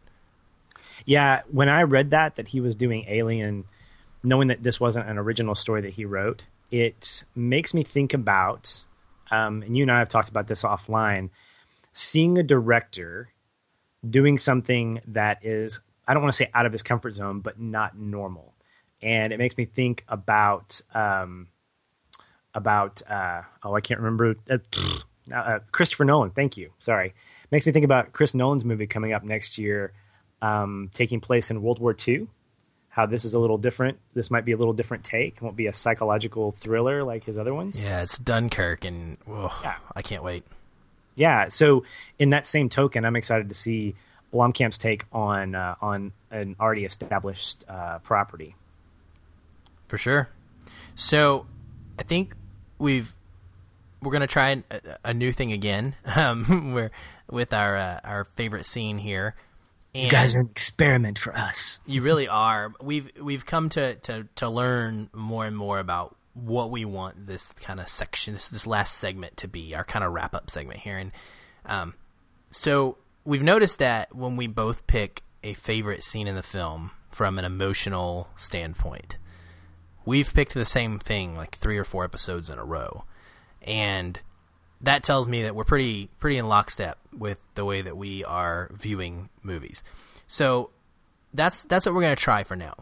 [1.05, 3.65] Yeah, when I read that that he was doing Alien,
[4.23, 8.85] knowing that this wasn't an original story that he wrote, it makes me think about,
[9.31, 11.31] um, and you and I have talked about this offline,
[11.93, 13.31] seeing a director
[14.09, 17.61] doing something that is, I don't want to say out of his comfort zone, but
[17.61, 18.50] not normal,
[19.03, 20.81] and it makes me think about.
[20.95, 21.49] Um,
[22.53, 24.59] about uh, oh I can't remember uh,
[25.35, 26.31] uh, Christopher Nolan.
[26.31, 26.73] Thank you.
[26.81, 29.93] Sorry, it makes me think about Chris Nolan's movie coming up next year
[30.43, 32.27] um, taking place in World War II.
[32.89, 33.99] How this is a little different.
[34.15, 35.37] This might be a little different take.
[35.37, 37.81] It won't be a psychological thriller like his other ones.
[37.81, 39.77] Yeah, it's Dunkirk, and oh, yeah.
[39.95, 40.45] I can't wait.
[41.15, 41.49] Yeah.
[41.49, 41.85] So
[42.19, 43.95] in that same token, I'm excited to see
[44.33, 48.57] Blomkamp's take on uh, on an already established uh, property.
[49.91, 50.29] For sure.
[50.95, 51.47] So
[51.99, 52.37] I think
[52.79, 53.13] we've
[54.01, 55.97] we're gonna try a, a new thing again.
[56.17, 56.93] Um, we're
[57.29, 59.35] with our uh, our favorite scene here.
[59.93, 61.81] And you guys are an experiment for us.
[61.87, 62.73] you really are.
[62.81, 67.51] We've we've come to, to, to learn more and more about what we want this
[67.51, 70.79] kind of section, this, this last segment to be, our kind of wrap up segment
[70.79, 70.99] here.
[70.99, 71.11] And
[71.67, 71.95] um,
[72.49, 77.41] so we've noticed that when we both pick a favorite scene in the film from
[77.41, 79.19] an emotional standpoint,
[80.05, 83.05] we've picked the same thing like three or four episodes in a row,
[83.63, 84.21] and
[84.81, 88.71] that tells me that we're pretty pretty in lockstep with the way that we are
[88.73, 89.83] viewing movies.
[90.27, 90.71] So
[91.35, 92.75] that's that's what we're to try for now.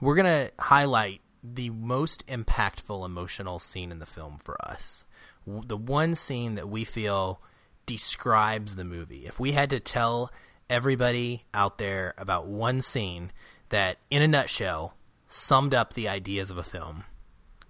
[0.00, 5.06] We're to highlight the most impactful emotional scene in the film for us.
[5.46, 7.40] The one scene that we feel
[7.86, 9.26] describes the movie.
[9.26, 10.30] If we had to tell
[10.68, 13.32] everybody out there about one scene
[13.70, 14.94] that in a nutshell
[15.28, 17.04] summed up the ideas of a film,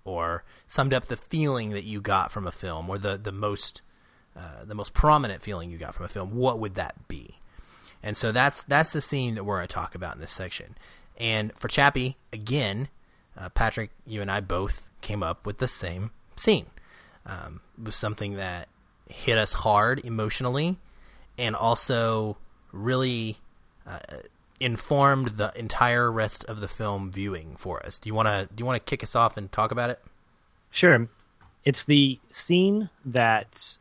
[0.04, 3.82] or summed up the feeling that you got from a film, or the the most
[4.36, 7.40] uh, the most prominent feeling you got from a film, what would that be?
[8.02, 10.76] And so that's that's the scene that we're going to talk about in this section.
[11.18, 12.88] And for Chappie, again,
[13.36, 16.66] uh, Patrick, you and I both came up with the same scene.
[17.26, 18.68] Um, it was something that
[19.08, 20.78] hit us hard emotionally,
[21.36, 22.36] and also
[22.70, 23.38] really
[23.86, 23.98] uh,
[24.60, 27.98] informed the entire rest of the film viewing for us.
[27.98, 30.00] Do you want to do you want to kick us off and talk about it?
[30.70, 31.08] Sure.
[31.64, 33.78] It's the scene that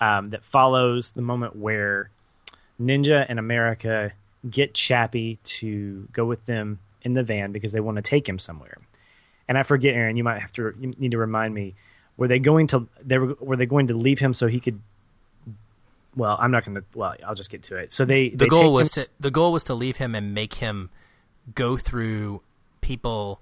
[0.00, 2.10] um, that follows the moment where
[2.80, 4.12] Ninja and America
[4.48, 8.38] get Chappie to go with them in the van because they want to take him
[8.38, 8.78] somewhere.
[9.48, 10.16] And I forget, Aaron.
[10.16, 11.74] You might have to you need to remind me.
[12.16, 14.80] Were they going to they were were they going to leave him so he could
[16.14, 16.84] well, I'm not going to.
[16.94, 17.90] Well, I'll just get to it.
[17.90, 20.54] So they the they goal was to, the goal was to leave him and make
[20.54, 20.90] him
[21.54, 22.42] go through
[22.80, 23.40] people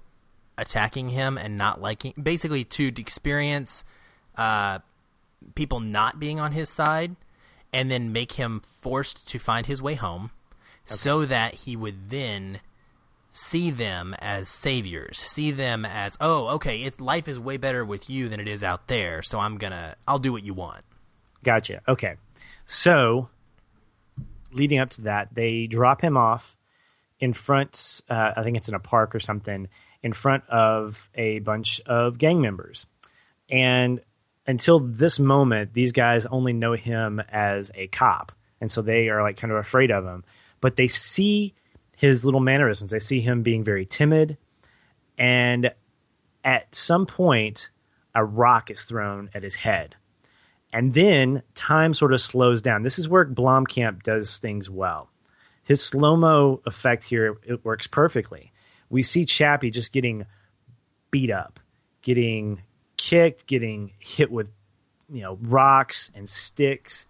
[0.57, 3.83] attacking him and not liking, basically to experience
[4.37, 4.79] uh,
[5.55, 7.15] people not being on his side,
[7.73, 10.31] and then make him forced to find his way home,
[10.87, 10.95] okay.
[10.95, 12.59] so that he would then
[13.29, 18.09] see them as saviors, see them as oh, okay, it, life is way better with
[18.09, 20.83] you than it is out there, so I'm gonna I'll do what you want.
[21.43, 21.81] Gotcha.
[21.87, 22.15] Okay.
[22.65, 23.29] So,
[24.53, 26.57] leading up to that, they drop him off
[27.19, 29.67] in front, uh, I think it's in a park or something,
[30.03, 32.87] in front of a bunch of gang members.
[33.49, 34.01] And
[34.47, 38.31] until this moment, these guys only know him as a cop.
[38.59, 40.23] And so they are like kind of afraid of him.
[40.59, 41.53] But they see
[41.95, 44.37] his little mannerisms, they see him being very timid.
[45.17, 45.71] And
[46.43, 47.69] at some point,
[48.15, 49.95] a rock is thrown at his head
[50.73, 52.83] And then time sort of slows down.
[52.83, 55.09] This is where Blomkamp does things well.
[55.63, 58.51] His slow mo effect here it works perfectly.
[58.89, 60.25] We see Chappie just getting
[61.11, 61.59] beat up,
[62.01, 62.61] getting
[62.97, 64.49] kicked, getting hit with
[65.09, 67.07] you know rocks and sticks,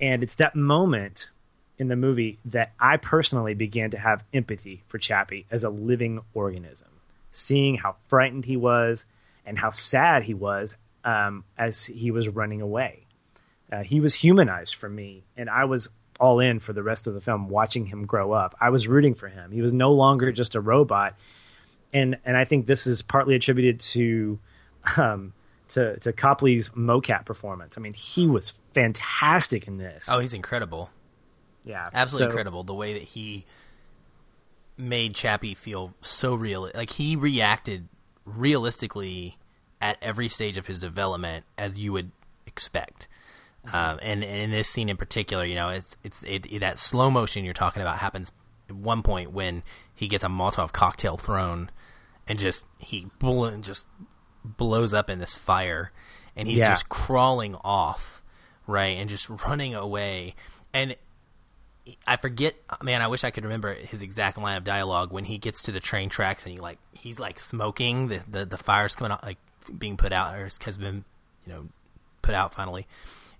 [0.00, 1.30] and it's that moment
[1.78, 6.20] in the movie that I personally began to have empathy for Chappie as a living
[6.34, 6.88] organism,
[7.32, 9.04] seeing how frightened he was
[9.44, 10.76] and how sad he was
[11.06, 13.06] um, as he was running away.
[13.72, 15.88] Uh, he was humanized for me, and I was
[16.20, 18.54] all in for the rest of the film, watching him grow up.
[18.60, 19.52] I was rooting for him.
[19.52, 21.14] He was no longer just a robot,
[21.92, 24.38] and and I think this is partly attributed to
[24.96, 25.32] um,
[25.68, 27.78] to to Copley's mocap performance.
[27.78, 30.08] I mean, he was fantastic in this.
[30.10, 30.90] Oh, he's incredible.
[31.64, 32.62] Yeah, absolutely so, incredible.
[32.62, 33.46] The way that he
[34.76, 37.88] made Chappie feel so real, like he reacted
[38.24, 39.38] realistically
[39.80, 42.12] at every stage of his development as you would
[42.46, 43.08] expect.
[43.72, 46.78] Um, and, and, in this scene in particular, you know, it's it's it, it, that
[46.78, 48.30] slow motion you're talking about happens
[48.68, 51.70] at one point when he gets a Molotov cocktail thrown,
[52.28, 53.86] and just he bull- just
[54.44, 55.90] blows up in this fire,
[56.36, 56.68] and he's yeah.
[56.68, 58.22] just crawling off,
[58.68, 60.36] right, and just running away,
[60.72, 60.94] and
[62.06, 63.02] I forget, man.
[63.02, 65.80] I wish I could remember his exact line of dialogue when he gets to the
[65.80, 69.38] train tracks and he like he's like smoking the the, the fire's coming out like
[69.78, 71.04] being put out or has been
[71.46, 71.68] you know
[72.22, 72.86] put out finally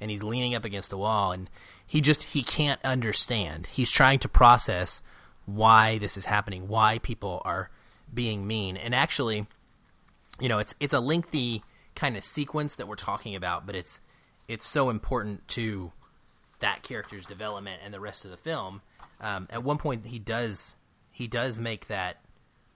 [0.00, 1.48] and he's leaning up against the wall and
[1.86, 3.68] he just he can't understand.
[3.68, 5.02] He's trying to process
[5.44, 7.70] why this is happening why people are
[8.12, 8.76] being mean.
[8.76, 9.46] And actually
[10.40, 11.62] you know it's it's a lengthy
[11.94, 14.00] kind of sequence that we're talking about but it's
[14.48, 15.92] it's so important to
[16.60, 18.80] that character's development and the rest of the film.
[19.20, 20.76] Um, at one point he does
[21.10, 22.20] he does make that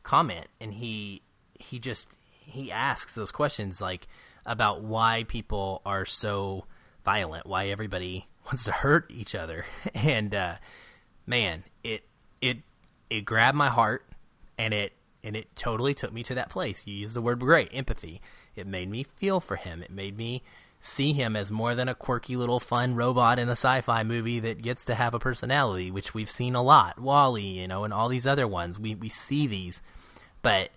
[0.03, 1.23] comment and he
[1.59, 2.17] he just
[2.51, 4.07] he asks those questions like
[4.47, 6.65] about why people are so
[7.05, 10.57] violent, why everybody wants to hurt each other, and uh,
[11.27, 12.03] man, it
[12.41, 12.59] it
[13.09, 14.05] it grabbed my heart,
[14.59, 14.93] and it
[15.23, 16.87] and it totally took me to that place.
[16.87, 18.21] You used the word great, empathy.
[18.57, 19.83] It made me feel for him.
[19.83, 20.43] It made me
[20.81, 24.63] see him as more than a quirky little fun robot in a sci-fi movie that
[24.63, 26.99] gets to have a personality, which we've seen a lot.
[26.99, 28.79] WALL-E, you know, and all these other ones.
[28.79, 29.83] We we see these,
[30.43, 30.71] but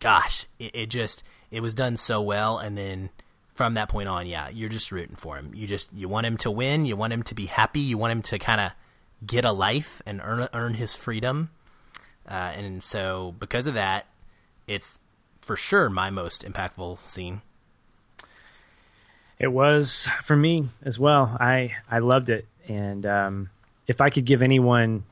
[0.00, 3.10] gosh, it, it just it was done so well, and then
[3.54, 5.52] from that point on, yeah, you're just rooting for him.
[5.54, 6.84] You just you want him to win.
[6.84, 7.80] You want him to be happy.
[7.80, 8.72] You want him to kind of
[9.26, 11.50] get a life and earn earn his freedom.
[12.28, 14.06] Uh, and so because of that,
[14.66, 14.98] it's
[15.40, 17.42] for sure my most impactful scene.
[19.38, 21.36] It was for me as well.
[21.40, 23.50] I I loved it, and um,
[23.86, 25.04] if I could give anyone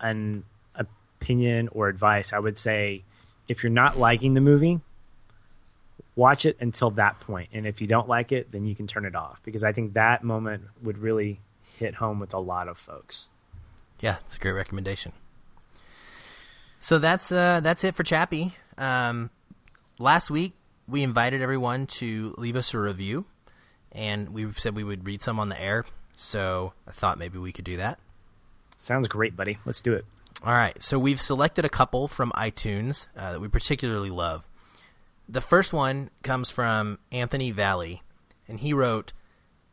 [0.00, 0.44] an
[1.24, 3.02] opinion or advice, I would say
[3.48, 4.80] if you're not liking the movie,
[6.16, 7.48] watch it until that point.
[7.52, 9.94] And if you don't like it, then you can turn it off because I think
[9.94, 11.40] that moment would really
[11.78, 13.28] hit home with a lot of folks.
[14.00, 15.12] Yeah, it's a great recommendation.
[16.80, 18.54] So that's uh, that's it for Chappie.
[18.76, 19.30] Um,
[19.98, 20.52] last week
[20.86, 23.24] we invited everyone to leave us a review,
[23.92, 25.86] and we said we would read some on the air.
[26.14, 27.98] So I thought maybe we could do that.
[28.76, 29.56] Sounds great, buddy.
[29.64, 30.04] Let's do it.
[30.44, 30.80] All right.
[30.82, 34.46] So we've selected a couple from iTunes uh, that we particularly love.
[35.26, 38.02] The first one comes from Anthony Valley,
[38.46, 39.14] and he wrote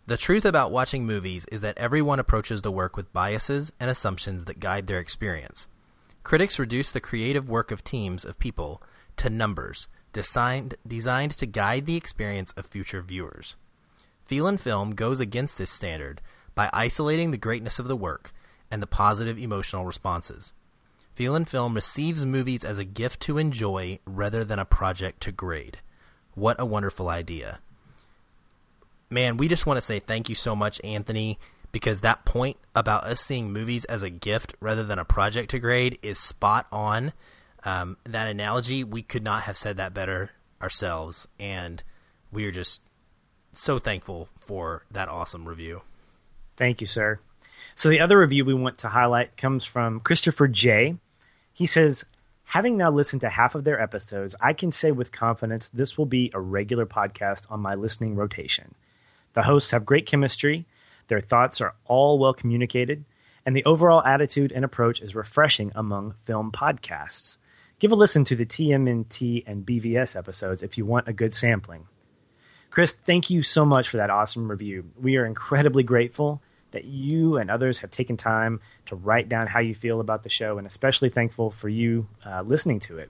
[0.08, 4.46] The truth about watching movies is that everyone approaches the work with biases and assumptions
[4.46, 5.68] that guide their experience.
[6.24, 8.82] Critics reduce the creative work of teams of people
[9.18, 13.58] to numbers designed, designed to guide the experience of future viewers.
[14.24, 16.22] Feelin' Film goes against this standard
[16.56, 18.34] by isolating the greatness of the work
[18.70, 20.54] and the positive emotional responses.
[21.22, 25.78] Feelin' Film receives movies as a gift to enjoy rather than a project to grade.
[26.34, 27.60] What a wonderful idea.
[29.08, 31.38] Man, we just want to say thank you so much, Anthony,
[31.72, 35.60] because that point about us seeing movies as a gift rather than a project to
[35.60, 37.14] grade is spot on.
[37.64, 41.84] Um, that analogy, we could not have said that better ourselves, and
[42.32, 42.82] we are just
[43.54, 45.84] so thankful for that awesome review.
[46.58, 47.20] Thank you, sir.
[47.76, 50.98] So the other review we want to highlight comes from Christopher J.
[51.54, 52.06] He says,
[52.46, 56.06] Having now listened to half of their episodes, I can say with confidence this will
[56.06, 58.76] be a regular podcast on my listening rotation.
[59.34, 60.66] The hosts have great chemistry,
[61.08, 63.06] their thoughts are all well communicated,
[63.46, 67.38] and the overall attitude and approach is refreshing among film podcasts.
[67.80, 71.88] Give a listen to the TMNT and BVS episodes if you want a good sampling.
[72.70, 74.92] Chris, thank you so much for that awesome review.
[75.00, 76.42] We are incredibly grateful
[76.72, 80.30] that you and others have taken time to write down how you feel about the
[80.30, 83.10] show, and especially thankful for you uh, listening to it.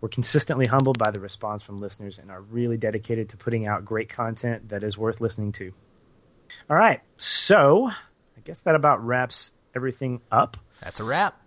[0.00, 3.84] We're consistently humbled by the response from listeners and are really dedicated to putting out
[3.84, 5.72] great content that is worth listening to.
[6.68, 10.56] All right, so I guess that about wraps everything up.
[10.80, 11.40] That's a wrap.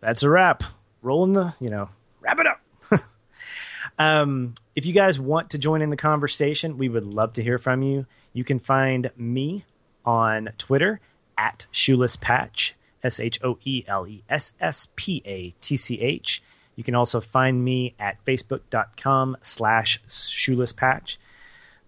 [0.00, 0.62] That's a wrap.
[1.02, 1.88] Rolling the, you know,
[2.20, 3.00] wrap it up.
[3.98, 7.58] um, if you guys want to join in the conversation, we would love to hear
[7.58, 8.06] from you.
[8.32, 9.64] You can find me
[10.08, 11.00] on Twitter
[11.36, 16.00] at Shoeless Patch, S H O E L E S S P A T C
[16.00, 16.42] H.
[16.74, 21.18] You can also find me at facebook.com slash shoeless patch.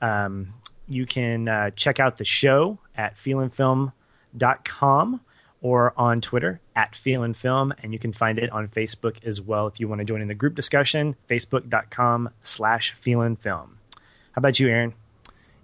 [0.02, 0.54] Um,
[0.86, 5.20] you can uh, check out the show at feelinfilm.com
[5.62, 9.78] or on Twitter at feelinfilm, and you can find it on Facebook as well if
[9.78, 13.68] you want to join in the group discussion, facebook.com slash feelinfilm.
[14.32, 14.94] How about you, Aaron?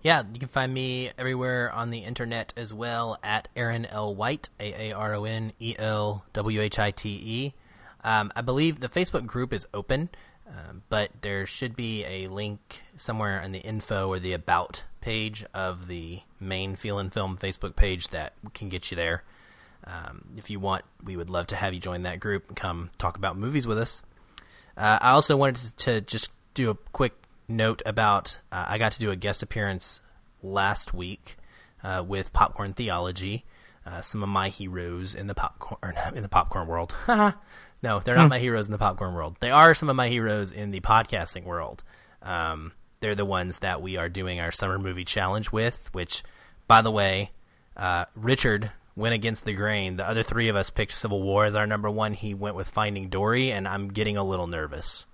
[0.06, 4.14] Yeah, you can find me everywhere on the internet as well at Aaron L.
[4.14, 7.54] White, A A R O N E L W H I T E.
[8.04, 10.10] Um, I believe the Facebook group is open,
[10.46, 15.44] um, but there should be a link somewhere in the info or the about page
[15.52, 19.24] of the main Feelin' Film Facebook page that can get you there.
[19.82, 22.90] Um, if you want, we would love to have you join that group and come
[22.96, 24.04] talk about movies with us.
[24.76, 27.14] Uh, I also wanted to, to, just do a quick
[27.48, 30.00] note about uh, I got to do a guest appearance
[30.42, 31.36] last week
[31.82, 33.44] uh, with Popcorn Theology.
[33.84, 36.94] Uh, some of my heroes in the popcorn in the popcorn world.
[37.82, 38.30] No, they're not hmm.
[38.30, 39.36] my heroes in the popcorn world.
[39.40, 41.84] They are some of my heroes in the podcasting world.
[42.22, 45.92] Um, they're the ones that we are doing our summer movie challenge with.
[45.92, 46.24] Which,
[46.66, 47.30] by the way,
[47.76, 49.96] uh, Richard went against the grain.
[49.96, 52.14] The other three of us picked Civil War as our number one.
[52.14, 55.06] He went with Finding Dory, and I'm getting a little nervous.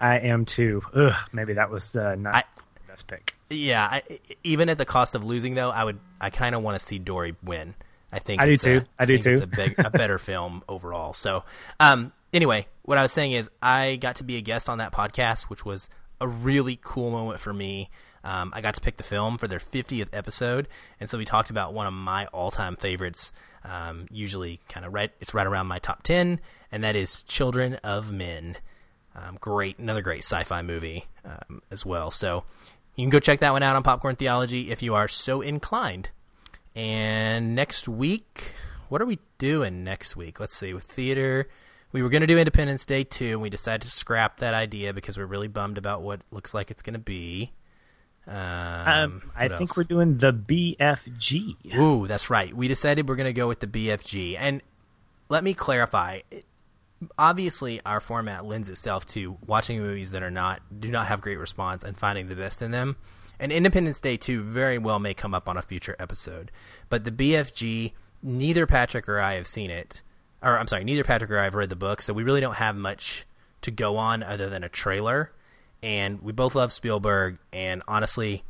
[0.00, 0.82] I am too.
[0.94, 2.44] Ugh, maybe that was uh, not I,
[2.74, 3.34] the best pick.
[3.50, 4.02] Yeah, I,
[4.44, 5.98] even at the cost of losing, though, I would.
[6.20, 7.74] I kind of want to see Dory win.
[8.12, 8.76] I think I do too.
[8.76, 9.32] A, I, I do too.
[9.32, 11.12] It's a, big, a better film overall.
[11.12, 11.44] So,
[11.78, 14.92] um, anyway, what I was saying is I got to be a guest on that
[14.92, 15.90] podcast, which was
[16.20, 17.90] a really cool moment for me.
[18.22, 21.50] Um, I got to pick the film for their 50th episode, and so we talked
[21.50, 23.32] about one of my all-time favorites.
[23.64, 26.40] Um, usually, kind of right, it's right around my top 10,
[26.70, 28.56] and that is Children of Men.
[29.14, 32.10] Um, great, another great sci-fi movie um, as well.
[32.10, 32.44] So
[32.94, 36.10] you can go check that one out on Popcorn Theology if you are so inclined.
[36.74, 38.54] And next week,
[38.88, 40.38] what are we doing next week?
[40.38, 40.72] Let's see.
[40.72, 41.48] With theater,
[41.92, 44.92] we were going to do Independence Day 2, and we decided to scrap that idea
[44.92, 47.52] because we're really bummed about what looks like it's going to be.
[48.26, 51.74] Um, um, I think we're doing the BFG.
[51.76, 52.54] Ooh, that's right.
[52.54, 54.36] We decided we're going to go with the BFG.
[54.38, 54.62] And
[55.28, 56.20] let me clarify.
[57.18, 61.38] Obviously, our format lends itself to watching movies that are not do not have great
[61.38, 62.96] response and finding the best in them.
[63.38, 66.50] And Independence Day 2 very well may come up on a future episode.
[66.90, 67.92] But the BFG,
[68.22, 70.02] neither Patrick or I have seen it.
[70.42, 72.56] Or, I'm sorry, neither Patrick or I have read the book, so we really don't
[72.56, 73.26] have much
[73.62, 75.32] to go on other than a trailer.
[75.82, 78.42] And we both love Spielberg, and honestly,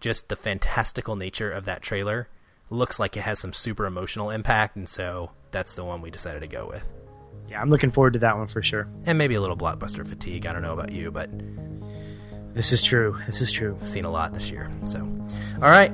[0.00, 2.28] just the fantastical nature of that trailer
[2.68, 6.40] looks like it has some super emotional impact, and so that's the one we decided
[6.40, 7.03] to go with.
[7.48, 8.88] Yeah, I'm looking forward to that one for sure.
[9.06, 10.46] And maybe a little blockbuster fatigue.
[10.46, 11.30] I don't know about you, but
[12.54, 13.18] this is true.
[13.26, 13.76] This is true.
[13.80, 14.70] I've seen a lot this year.
[14.84, 15.00] So,
[15.62, 15.92] all right.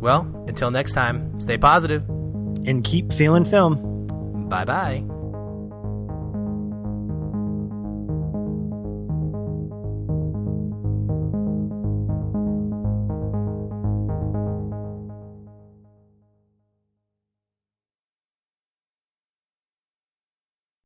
[0.00, 4.48] Well, until next time, stay positive and keep feeling film.
[4.48, 5.15] Bye bye.